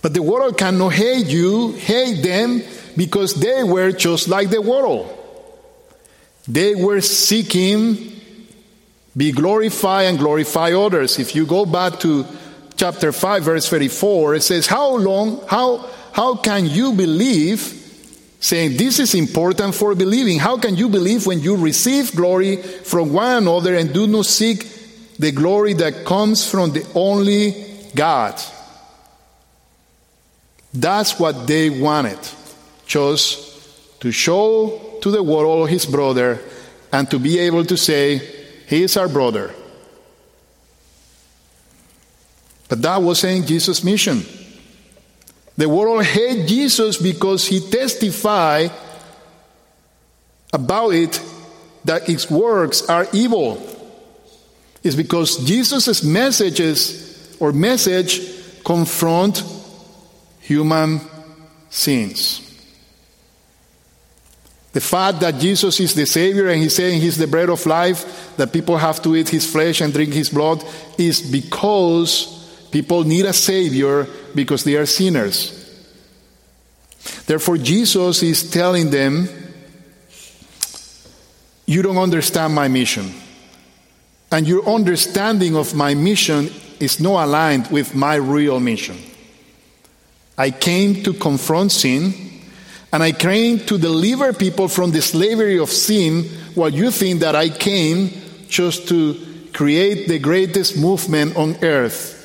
But 0.00 0.14
the 0.14 0.22
world 0.22 0.56
cannot 0.56 0.94
hate 0.94 1.26
you, 1.26 1.72
hate 1.72 2.22
them, 2.22 2.62
because 2.96 3.34
they 3.34 3.64
were 3.64 3.92
just 3.92 4.28
like 4.28 4.50
the 4.50 4.62
world. 4.62 5.16
They 6.46 6.74
were 6.74 7.00
seeking 7.00 8.20
be 9.16 9.32
glorified 9.32 10.06
and 10.06 10.18
glorify 10.18 10.72
others. 10.72 11.18
If 11.18 11.34
you 11.34 11.44
go 11.44 11.66
back 11.66 11.98
to 12.00 12.24
chapter 12.76 13.12
5 13.12 13.42
verse 13.42 13.68
34 13.68 14.36
it 14.36 14.40
says 14.40 14.66
how 14.66 14.96
long 14.96 15.44
how 15.48 15.86
how 16.12 16.36
can 16.36 16.64
you 16.64 16.94
believe 16.94 17.79
saying 18.40 18.76
this 18.76 18.98
is 18.98 19.14
important 19.14 19.74
for 19.74 19.94
believing. 19.94 20.38
How 20.38 20.56
can 20.56 20.74
you 20.74 20.88
believe 20.88 21.26
when 21.26 21.40
you 21.40 21.56
receive 21.56 22.16
glory 22.16 22.56
from 22.56 23.12
one 23.12 23.42
another 23.42 23.76
and 23.76 23.92
do 23.92 24.06
not 24.06 24.24
seek 24.26 24.66
the 25.18 25.30
glory 25.30 25.74
that 25.74 26.06
comes 26.06 26.50
from 26.50 26.72
the 26.72 26.86
only 26.94 27.66
God? 27.94 28.40
That's 30.72 31.20
what 31.20 31.46
they 31.46 31.68
wanted. 31.68 32.18
Just 32.86 34.00
to 34.00 34.10
show 34.10 34.98
to 35.02 35.10
the 35.10 35.22
world 35.22 35.68
his 35.68 35.84
brother 35.84 36.40
and 36.92 37.10
to 37.10 37.18
be 37.18 37.38
able 37.38 37.64
to 37.66 37.76
say 37.76 38.18
he 38.66 38.82
is 38.82 38.96
our 38.96 39.08
brother. 39.08 39.54
But 42.68 42.82
that 42.82 43.02
wasn't 43.02 43.46
Jesus' 43.46 43.84
mission. 43.84 44.22
The 45.60 45.68
world 45.68 46.02
hated 46.06 46.48
Jesus 46.48 46.96
because 46.96 47.46
he 47.46 47.60
testified 47.60 48.70
about 50.54 50.94
it 50.94 51.22
that 51.84 52.08
its 52.08 52.30
works 52.30 52.88
are 52.88 53.06
evil. 53.12 53.60
It's 54.82 54.96
because 54.96 55.36
Jesus' 55.44 56.02
messages 56.02 57.36
or 57.38 57.52
message 57.52 58.22
confront 58.64 59.44
human 60.40 61.02
sins. 61.68 62.40
The 64.72 64.80
fact 64.80 65.20
that 65.20 65.40
Jesus 65.40 65.78
is 65.78 65.94
the 65.94 66.06
Savior 66.06 66.48
and 66.48 66.62
He's 66.62 66.74
saying 66.74 67.02
He's 67.02 67.18
the 67.18 67.26
bread 67.26 67.50
of 67.50 67.66
life, 67.66 68.34
that 68.38 68.50
people 68.50 68.78
have 68.78 69.02
to 69.02 69.14
eat 69.14 69.28
His 69.28 69.44
flesh 69.44 69.82
and 69.82 69.92
drink 69.92 70.14
His 70.14 70.30
blood, 70.30 70.64
is 70.96 71.20
because 71.20 72.39
People 72.70 73.04
need 73.04 73.26
a 73.26 73.32
Savior 73.32 74.06
because 74.34 74.64
they 74.64 74.76
are 74.76 74.86
sinners. 74.86 75.56
Therefore, 77.26 77.58
Jesus 77.58 78.22
is 78.22 78.50
telling 78.50 78.90
them, 78.90 79.28
You 81.66 81.82
don't 81.82 81.98
understand 81.98 82.54
my 82.54 82.68
mission. 82.68 83.12
And 84.32 84.46
your 84.46 84.68
understanding 84.68 85.56
of 85.56 85.74
my 85.74 85.94
mission 85.94 86.50
is 86.78 87.00
not 87.00 87.24
aligned 87.24 87.68
with 87.68 87.94
my 87.94 88.14
real 88.14 88.60
mission. 88.60 88.96
I 90.38 90.50
came 90.50 91.02
to 91.02 91.12
confront 91.12 91.72
sin, 91.72 92.14
and 92.92 93.02
I 93.02 93.12
came 93.12 93.58
to 93.66 93.78
deliver 93.78 94.32
people 94.32 94.68
from 94.68 94.92
the 94.92 95.02
slavery 95.02 95.58
of 95.58 95.70
sin, 95.70 96.24
while 96.54 96.70
you 96.70 96.90
think 96.90 97.20
that 97.20 97.34
I 97.34 97.48
came 97.48 98.10
just 98.48 98.88
to 98.88 99.20
create 99.52 100.06
the 100.08 100.18
greatest 100.18 100.76
movement 100.76 101.36
on 101.36 101.56
earth 101.62 102.19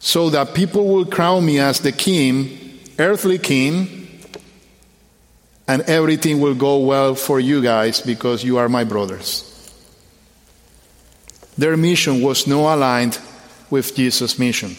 so 0.00 0.30
that 0.30 0.54
people 0.54 0.88
will 0.88 1.04
crown 1.04 1.44
me 1.44 1.60
as 1.60 1.80
the 1.80 1.92
king, 1.92 2.80
earthly 2.98 3.38
king, 3.38 4.08
and 5.68 5.82
everything 5.82 6.40
will 6.40 6.54
go 6.54 6.78
well 6.78 7.14
for 7.14 7.38
you 7.38 7.62
guys 7.62 8.00
because 8.00 8.42
you 8.42 8.56
are 8.56 8.68
my 8.68 8.82
brothers. 8.82 9.46
Their 11.56 11.76
mission 11.76 12.22
was 12.22 12.46
not 12.46 12.74
aligned 12.74 13.18
with 13.68 13.94
Jesus' 13.94 14.38
mission. 14.38 14.74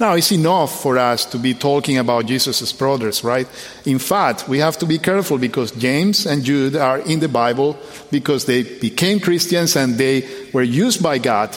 Now, 0.00 0.14
it's 0.14 0.32
enough 0.32 0.82
for 0.82 0.98
us 0.98 1.24
to 1.26 1.38
be 1.38 1.54
talking 1.54 1.98
about 1.98 2.26
Jesus' 2.26 2.72
brothers, 2.72 3.22
right? 3.24 3.48
In 3.84 3.98
fact, 3.98 4.48
we 4.48 4.58
have 4.58 4.76
to 4.78 4.86
be 4.86 4.98
careful 4.98 5.38
because 5.38 5.70
James 5.70 6.26
and 6.26 6.44
Jude 6.44 6.76
are 6.76 6.98
in 6.98 7.20
the 7.20 7.28
Bible 7.28 7.78
because 8.10 8.44
they 8.46 8.62
became 8.62 9.20
Christians 9.20 9.76
and 9.76 9.94
they 9.94 10.28
were 10.52 10.62
used 10.62 11.02
by 11.02 11.18
God 11.18 11.56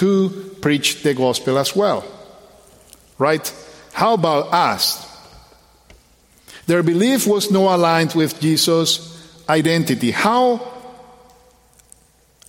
to 0.00 0.56
preach 0.62 1.02
the 1.02 1.14
gospel 1.14 1.58
as 1.58 1.76
well. 1.76 2.04
Right? 3.18 3.52
How 3.92 4.14
about 4.14 4.52
us? 4.52 5.06
Their 6.66 6.82
belief 6.82 7.26
was 7.26 7.50
not 7.50 7.74
aligned 7.74 8.14
with 8.14 8.40
Jesus' 8.40 9.44
identity. 9.48 10.10
How 10.10 10.60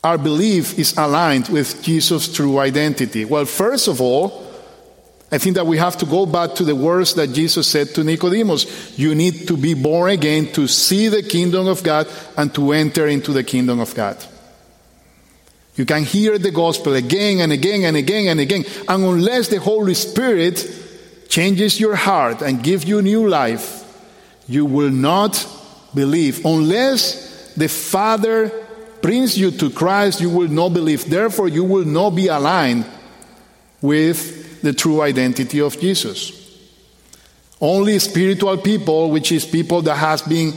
our 0.04 0.18
belief 0.18 0.80
is 0.80 0.96
aligned 0.98 1.50
with 1.50 1.84
Jesus' 1.84 2.32
true 2.32 2.58
identity? 2.58 3.26
Well, 3.26 3.46
first 3.46 3.88
of 3.88 4.00
all, 4.00 4.48
I 5.32 5.38
think 5.38 5.56
that 5.56 5.68
we 5.68 5.78
have 5.78 5.98
to 5.98 6.06
go 6.06 6.26
back 6.26 6.56
to 6.56 6.64
the 6.64 6.76
words 6.76 7.16
that 7.16 7.34
Jesus 7.34 7.68
said 7.68 7.90
to 7.96 8.04
Nicodemus. 8.04 8.98
You 8.98 9.14
need 9.16 9.48
to 9.48 9.58
be 9.58 9.74
born 9.74 10.12
again 10.12 10.52
to 10.54 10.68
see 10.68 11.10
the 11.10 11.24
kingdom 11.24 11.68
of 11.68 11.84
God 11.84 12.08
and 12.38 12.54
to 12.56 12.72
enter 12.72 13.08
into 13.08 13.34
the 13.34 13.44
kingdom 13.44 13.80
of 13.80 13.94
God. 13.96 14.18
You 15.76 15.86
can 15.86 16.04
hear 16.04 16.38
the 16.38 16.52
gospel 16.52 16.96
again 16.96 17.40
and 17.40 17.52
again 17.52 17.84
and 17.86 17.96
again 17.96 18.28
and 18.28 18.40
again. 18.40 18.66
And 18.88 19.04
unless 19.04 19.48
the 19.48 19.60
Holy 19.60 19.94
Spirit 19.94 20.66
changes 21.30 21.80
your 21.80 21.96
heart 21.96 22.42
and 22.42 22.62
gives 22.62 22.86
you 22.86 23.02
new 23.02 23.28
life, 23.28 23.78
you 24.48 24.66
will 24.66 24.90
not 24.90 25.48
believe. 25.96 26.46
Unless 26.46 27.54
the 27.56 27.70
Father 27.70 28.52
brings 29.02 29.38
you 29.38 29.52
to 29.52 29.70
Christ, 29.70 30.20
you 30.20 30.30
will 30.30 30.50
not 30.50 30.74
believe. 30.74 31.10
Therefore, 31.10 31.48
you 31.48 31.64
will 31.64 31.86
not 31.86 32.12
be 32.12 32.28
aligned 32.28 32.86
with 33.82 34.62
the 34.62 34.74
true 34.74 35.02
identity 35.02 35.62
of 35.62 35.80
Jesus. 35.80 36.38
Only 37.62 37.98
spiritual 38.00 38.58
people, 38.58 39.10
which 39.10 39.32
is 39.32 39.46
people 39.46 39.82
that 39.84 39.96
has 39.96 40.22
been 40.22 40.54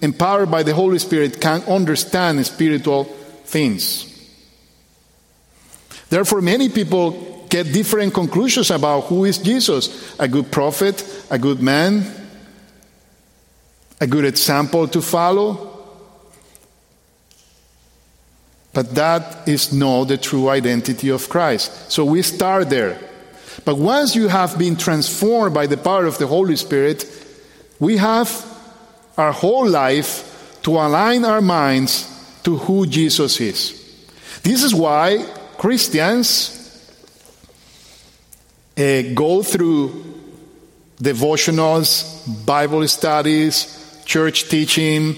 empowered 0.00 0.50
by 0.50 0.62
the 0.62 0.74
Holy 0.74 0.98
Spirit, 0.98 1.40
can 1.40 1.62
understand 1.62 2.44
spiritual 2.46 3.04
things. 3.44 4.11
Therefore, 6.12 6.42
many 6.42 6.68
people 6.68 7.46
get 7.48 7.72
different 7.72 8.12
conclusions 8.12 8.70
about 8.70 9.04
who 9.04 9.24
is 9.24 9.38
Jesus 9.38 10.14
a 10.20 10.28
good 10.28 10.52
prophet, 10.52 11.02
a 11.30 11.38
good 11.38 11.62
man, 11.62 12.04
a 13.98 14.06
good 14.06 14.26
example 14.26 14.86
to 14.88 15.00
follow. 15.00 15.70
But 18.74 18.94
that 18.94 19.48
is 19.48 19.72
not 19.72 20.04
the 20.04 20.18
true 20.18 20.50
identity 20.50 21.08
of 21.08 21.30
Christ. 21.30 21.90
So 21.90 22.04
we 22.04 22.20
start 22.20 22.68
there. 22.68 22.98
But 23.64 23.78
once 23.78 24.14
you 24.14 24.28
have 24.28 24.58
been 24.58 24.76
transformed 24.76 25.54
by 25.54 25.66
the 25.66 25.78
power 25.78 26.04
of 26.04 26.18
the 26.18 26.26
Holy 26.26 26.56
Spirit, 26.56 27.06
we 27.80 27.96
have 27.96 28.28
our 29.16 29.32
whole 29.32 29.66
life 29.66 30.60
to 30.64 30.72
align 30.72 31.24
our 31.24 31.40
minds 31.40 32.04
to 32.42 32.58
who 32.58 32.84
Jesus 32.84 33.40
is. 33.40 33.72
This 34.42 34.62
is 34.62 34.74
why 34.74 35.26
Christians 35.62 36.58
uh, 38.76 39.02
go 39.14 39.44
through 39.44 40.02
devotionals, 41.00 42.44
Bible 42.44 42.88
studies, 42.88 44.02
church 44.04 44.48
teaching, 44.48 45.14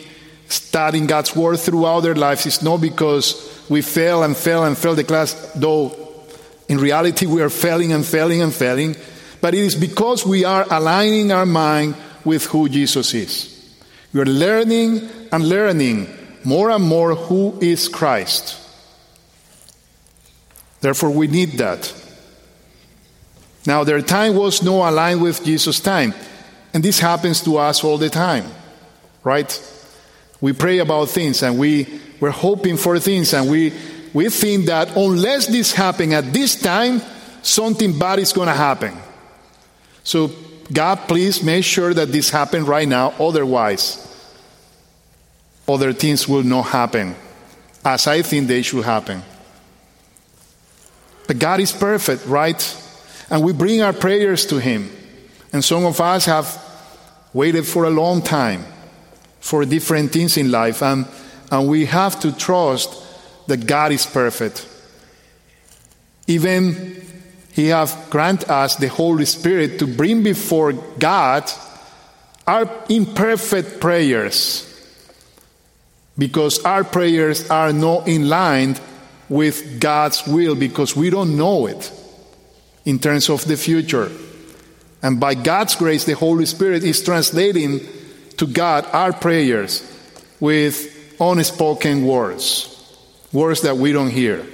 studying 0.48 1.06
God's 1.06 1.34
Word 1.34 1.60
throughout 1.60 2.00
their 2.00 2.14
lives. 2.14 2.44
It's 2.44 2.60
not 2.60 2.82
because 2.82 3.64
we 3.70 3.80
fail 3.80 4.22
and 4.22 4.36
fail 4.36 4.64
and 4.64 4.76
fail 4.76 4.94
the 4.94 5.04
class, 5.04 5.32
though 5.54 5.96
in 6.68 6.76
reality 6.76 7.24
we 7.24 7.40
are 7.40 7.48
failing 7.48 7.94
and 7.94 8.04
failing 8.04 8.42
and 8.42 8.52
failing, 8.52 8.96
but 9.40 9.54
it 9.54 9.60
is 9.60 9.74
because 9.74 10.26
we 10.26 10.44
are 10.44 10.66
aligning 10.70 11.32
our 11.32 11.46
mind 11.46 11.96
with 12.22 12.44
who 12.48 12.68
Jesus 12.68 13.14
is. 13.14 13.74
We 14.12 14.20
are 14.20 14.26
learning 14.26 15.08
and 15.32 15.48
learning 15.48 16.06
more 16.44 16.68
and 16.68 16.84
more 16.84 17.14
who 17.14 17.58
is 17.62 17.88
Christ. 17.88 18.60
Therefore, 20.84 21.08
we 21.08 21.28
need 21.28 21.52
that. 21.52 21.90
Now, 23.66 23.84
their 23.84 24.02
time 24.02 24.34
was 24.36 24.62
no 24.62 24.86
aligned 24.86 25.22
with 25.22 25.42
Jesus' 25.42 25.80
time. 25.80 26.12
And 26.74 26.84
this 26.84 27.00
happens 27.00 27.40
to 27.44 27.56
us 27.56 27.82
all 27.82 27.96
the 27.96 28.10
time, 28.10 28.44
right? 29.22 29.48
We 30.42 30.52
pray 30.52 30.80
about 30.80 31.08
things 31.08 31.42
and 31.42 31.58
we, 31.58 31.88
we're 32.20 32.28
hoping 32.28 32.76
for 32.76 32.98
things 33.00 33.32
and 33.32 33.50
we, 33.50 33.72
we 34.12 34.28
think 34.28 34.66
that 34.66 34.94
unless 34.94 35.46
this 35.46 35.72
happen 35.72 36.12
at 36.12 36.34
this 36.34 36.54
time, 36.60 37.00
something 37.40 37.98
bad 37.98 38.18
is 38.18 38.34
going 38.34 38.48
to 38.48 38.52
happen. 38.54 38.94
So, 40.02 40.32
God, 40.70 40.96
please 41.08 41.42
make 41.42 41.64
sure 41.64 41.94
that 41.94 42.12
this 42.12 42.28
happen 42.28 42.66
right 42.66 42.86
now. 42.86 43.14
Otherwise, 43.18 44.06
other 45.66 45.94
things 45.94 46.28
will 46.28 46.42
not 46.42 46.64
happen 46.64 47.14
as 47.82 48.06
I 48.06 48.20
think 48.20 48.48
they 48.48 48.60
should 48.60 48.84
happen. 48.84 49.22
But 51.26 51.38
God 51.38 51.60
is 51.60 51.72
perfect, 51.72 52.26
right? 52.26 52.80
And 53.30 53.42
we 53.42 53.52
bring 53.52 53.82
our 53.82 53.92
prayers 53.92 54.46
to 54.46 54.60
Him. 54.60 54.90
And 55.52 55.64
some 55.64 55.84
of 55.84 56.00
us 56.00 56.26
have 56.26 56.62
waited 57.32 57.66
for 57.66 57.84
a 57.84 57.90
long 57.90 58.22
time 58.22 58.64
for 59.40 59.64
different 59.64 60.12
things 60.12 60.36
in 60.36 60.50
life. 60.50 60.82
And, 60.82 61.06
and 61.50 61.68
we 61.68 61.86
have 61.86 62.20
to 62.20 62.32
trust 62.36 63.02
that 63.46 63.66
God 63.66 63.92
is 63.92 64.06
perfect. 64.06 64.68
Even 66.26 67.02
He 67.52 67.68
have 67.68 68.08
granted 68.10 68.50
us 68.50 68.76
the 68.76 68.88
Holy 68.88 69.24
Spirit 69.24 69.78
to 69.78 69.86
bring 69.86 70.22
before 70.22 70.72
God 70.72 71.50
our 72.46 72.68
imperfect 72.90 73.80
prayers, 73.80 74.70
because 76.18 76.62
our 76.64 76.84
prayers 76.84 77.48
are 77.50 77.72
not 77.72 78.06
in 78.06 78.28
line 78.28 78.76
with 79.28 79.80
God's 79.80 80.26
will, 80.26 80.54
because 80.54 80.94
we 80.94 81.10
don't 81.10 81.36
know 81.36 81.66
it 81.66 81.90
in 82.84 82.98
terms 82.98 83.28
of 83.28 83.44
the 83.44 83.56
future. 83.56 84.10
And 85.02 85.20
by 85.20 85.34
God's 85.34 85.76
grace, 85.76 86.04
the 86.04 86.14
Holy 86.14 86.46
Spirit 86.46 86.84
is 86.84 87.02
translating 87.02 87.80
to 88.36 88.46
God 88.46 88.86
our 88.92 89.12
prayers 89.12 89.82
with 90.40 91.16
unspoken 91.20 92.04
words, 92.04 92.70
words 93.32 93.62
that 93.62 93.76
we 93.76 93.92
don't 93.92 94.10
hear. 94.10 94.44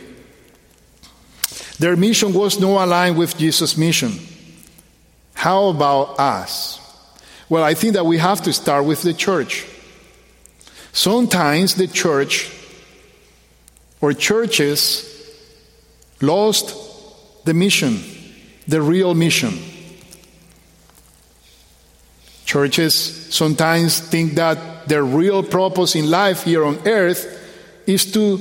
Their 1.79 1.97
mission 1.97 2.33
was 2.33 2.61
not 2.61 2.85
aligned 2.85 3.17
with 3.17 3.39
Jesus' 3.39 3.77
mission. 3.77 4.13
How 5.35 5.69
about 5.69 6.21
us? 6.21 6.79
Well, 7.49 7.65
I 7.65 7.75
think 7.75 7.95
that 7.95 8.05
we 8.05 8.19
have 8.19 8.43
to 8.43 8.53
start 8.53 8.85
with 8.85 9.03
the 9.03 9.15
church. 9.15 9.67
Sometimes 10.93 11.77
the 11.77 11.87
church 11.87 12.51
or 14.01 14.13
churches 14.13 15.07
lost 16.21 17.45
the 17.45 17.55
mission, 17.55 18.01
the 18.67 18.81
real 18.81 19.15
mission. 19.15 19.59
Churches 22.45 22.95
sometimes 23.33 24.01
think 24.01 24.35
that 24.35 24.89
their 24.89 25.05
real 25.05 25.43
purpose 25.43 25.95
in 25.95 26.11
life 26.11 26.45
here 26.45 26.65
on 26.65 26.79
earth 26.87 27.39
is 27.87 28.11
to 28.13 28.41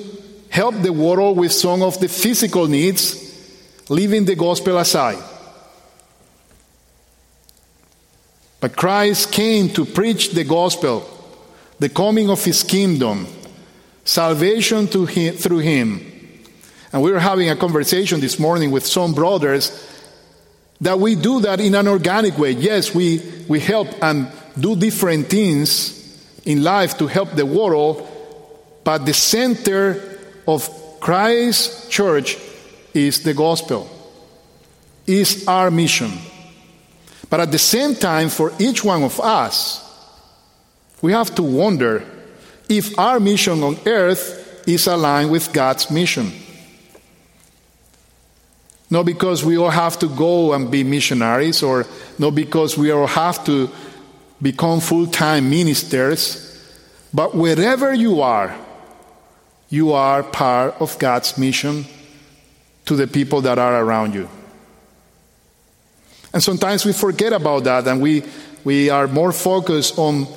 help 0.50 0.76
the 0.82 0.94
world 0.94 1.38
with 1.38 1.52
some 1.52 1.82
of 1.84 2.00
the 2.00 2.08
physical 2.08 2.68
needs, 2.68 3.26
leaving 3.90 4.26
the 4.26 4.36
gospel 4.36 4.78
aside. 4.78 5.24
But 8.60 8.76
Christ 8.76 9.32
came 9.32 9.70
to 9.70 9.86
preach 9.86 10.32
the 10.32 10.44
gospel, 10.44 11.08
the 11.78 11.90
coming 11.90 12.30
of 12.30 12.44
his 12.44 12.64
kingdom, 12.64 13.28
salvation 14.10 14.88
him, 14.88 15.36
through 15.36 15.60
him. 15.60 16.06
And 16.92 17.04
we 17.04 17.12
were 17.12 17.20
having 17.20 17.50
a 17.50 17.56
conversation 17.56 18.20
this 18.20 18.40
morning 18.40 18.72
with 18.72 18.86
some 18.86 19.14
brothers 19.14 19.88
that 20.82 21.00
we 21.00 21.14
do 21.14 21.42
that 21.42 21.60
in 21.60 21.76
an 21.76 21.88
organic 21.88 22.38
way. 22.38 22.52
Yes, 22.52 22.96
we, 22.96 23.22
we 23.48 23.60
help 23.60 23.88
and 24.02 24.32
do 24.60 24.76
different 24.76 25.30
things 25.30 25.96
in 26.46 26.64
life 26.64 26.98
to 26.98 27.06
help 27.06 27.34
the 27.34 27.46
world, 27.46 28.08
but 28.84 29.06
the 29.06 29.14
center 29.14 30.18
of 30.48 30.68
Christ's 31.00 31.88
church 31.90 32.38
is 32.96 33.22
the 33.22 33.36
gospel, 33.36 33.88
is 35.06 35.48
our 35.48 35.70
mission. 35.70 36.12
But 37.30 37.42
at 37.42 37.52
the 37.52 37.60
same 37.60 37.94
time, 37.94 38.30
for 38.30 38.52
each 38.58 38.84
one 38.84 39.04
of 39.04 39.20
us, 39.20 39.86
we 41.00 41.12
have 41.12 41.36
to 41.36 41.44
wonder 41.44 42.19
if 42.70 42.98
our 42.98 43.20
mission 43.20 43.64
on 43.64 43.78
earth 43.86 44.64
is 44.68 44.88
aligned 44.88 45.32
with 45.32 45.52
God's 45.52 45.90
mission. 45.90 46.32
Not 48.92 49.06
because 49.06 49.44
we 49.44 49.58
all 49.58 49.70
have 49.70 50.00
to 50.00 50.08
go 50.08 50.54
and 50.54 50.72
be 50.72 50.84
missionaries, 50.84 51.62
or 51.62 51.86
not 52.18 52.36
because 52.36 52.78
we 52.78 52.92
all 52.92 53.08
have 53.08 53.44
to 53.46 53.70
become 54.42 54.80
full 54.80 55.08
time 55.08 55.50
ministers, 55.50 56.46
but 57.14 57.36
wherever 57.36 57.94
you 57.94 58.22
are, 58.22 58.56
you 59.70 59.94
are 59.94 60.24
part 60.24 60.76
of 60.80 60.98
God's 60.98 61.38
mission 61.38 61.86
to 62.86 62.96
the 62.96 63.08
people 63.08 63.42
that 63.42 63.60
are 63.60 63.84
around 63.84 64.16
you. 64.16 64.28
And 66.34 66.42
sometimes 66.42 66.86
we 66.86 66.94
forget 66.94 67.34
about 67.34 67.64
that 67.64 67.88
and 67.88 68.02
we, 68.02 68.24
we 68.64 68.90
are 68.90 69.08
more 69.08 69.32
focused 69.32 69.98
on 69.98 70.28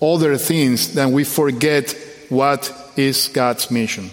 other 0.00 0.36
things 0.36 0.94
than 0.94 1.12
we 1.12 1.24
forget 1.24 1.96
what 2.28 2.72
is 2.96 3.28
God's 3.28 3.70
mission. 3.70 4.10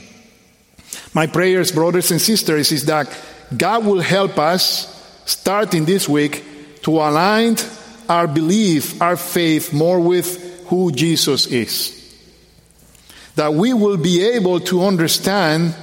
My 1.13 1.27
prayers, 1.27 1.71
brothers 1.71 2.11
and 2.11 2.21
sisters, 2.21 2.71
is 2.71 2.85
that 2.85 3.15
God 3.55 3.85
will 3.85 4.01
help 4.01 4.37
us, 4.37 4.93
starting 5.25 5.85
this 5.85 6.07
week, 6.07 6.43
to 6.83 6.91
align 6.91 7.57
our 8.09 8.27
belief, 8.27 9.01
our 9.01 9.17
faith 9.17 9.73
more 9.73 9.99
with 9.99 10.65
who 10.67 10.91
Jesus 10.91 11.47
is. 11.47 11.93
That 13.35 13.53
we 13.53 13.73
will 13.73 13.97
be 13.97 14.23
able 14.23 14.59
to 14.61 14.83
understand 14.83 15.75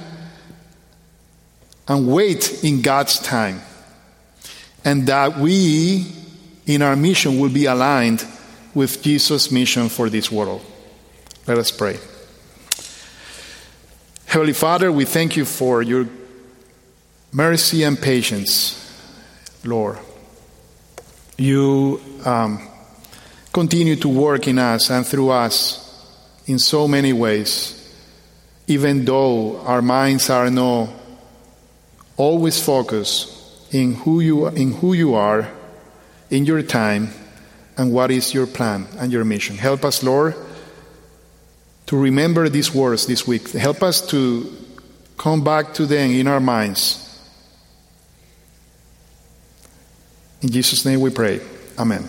and 1.87 2.07
wait 2.07 2.63
in 2.63 2.81
God's 2.81 3.19
time. 3.19 3.61
And 4.83 5.07
that 5.07 5.37
we, 5.37 6.05
in 6.65 6.81
our 6.81 6.95
mission, 6.95 7.39
will 7.39 7.49
be 7.49 7.65
aligned 7.65 8.25
with 8.75 9.01
Jesus' 9.01 9.49
mission 9.49 9.89
for 9.89 10.09
this 10.09 10.29
world. 10.29 10.61
Let 11.47 11.57
us 11.57 11.71
pray. 11.71 11.97
Heavenly 14.25 14.53
Father, 14.53 14.91
we 14.91 15.05
thank 15.05 15.37
you 15.37 15.45
for 15.45 15.81
your 15.81 16.07
mercy 17.31 17.83
and 17.83 17.99
patience, 17.99 18.75
Lord. 19.63 19.97
You 21.37 22.01
um, 22.25 22.67
continue 23.53 23.95
to 23.95 24.09
work 24.09 24.47
in 24.47 24.59
us 24.59 24.89
and 24.91 25.07
through 25.07 25.29
us 25.29 25.81
in 26.45 26.59
so 26.59 26.87
many 26.87 27.13
ways, 27.13 27.95
even 28.67 29.05
though 29.05 29.61
our 29.61 29.81
minds 29.81 30.29
are 30.29 30.49
not 30.49 30.89
always 32.17 32.61
focused 32.61 33.73
in 33.73 33.95
who 33.95 34.19
you, 34.19 34.47
in 34.47 34.73
who 34.73 34.93
you 34.93 35.15
are, 35.15 35.49
in 36.29 36.45
your 36.45 36.61
time, 36.61 37.09
and 37.77 37.91
what 37.91 38.11
is 38.11 38.33
your 38.33 38.47
plan 38.47 38.87
and 38.97 39.11
your 39.11 39.25
mission. 39.25 39.57
Help 39.57 39.83
us, 39.83 40.03
Lord, 40.03 40.35
to 41.87 41.97
remember 41.97 42.49
these 42.49 42.73
words 42.73 43.05
this 43.05 43.27
week. 43.27 43.51
Help 43.51 43.83
us 43.83 44.05
to 44.07 44.51
come 45.17 45.43
back 45.43 45.73
to 45.75 45.85
them 45.85 46.11
in 46.11 46.27
our 46.27 46.39
minds 46.39 47.05
In 50.45 50.51
Jesus' 50.51 50.85
name 50.85 51.01
we 51.01 51.09
pray. 51.09 51.41
Amen. 51.79 52.07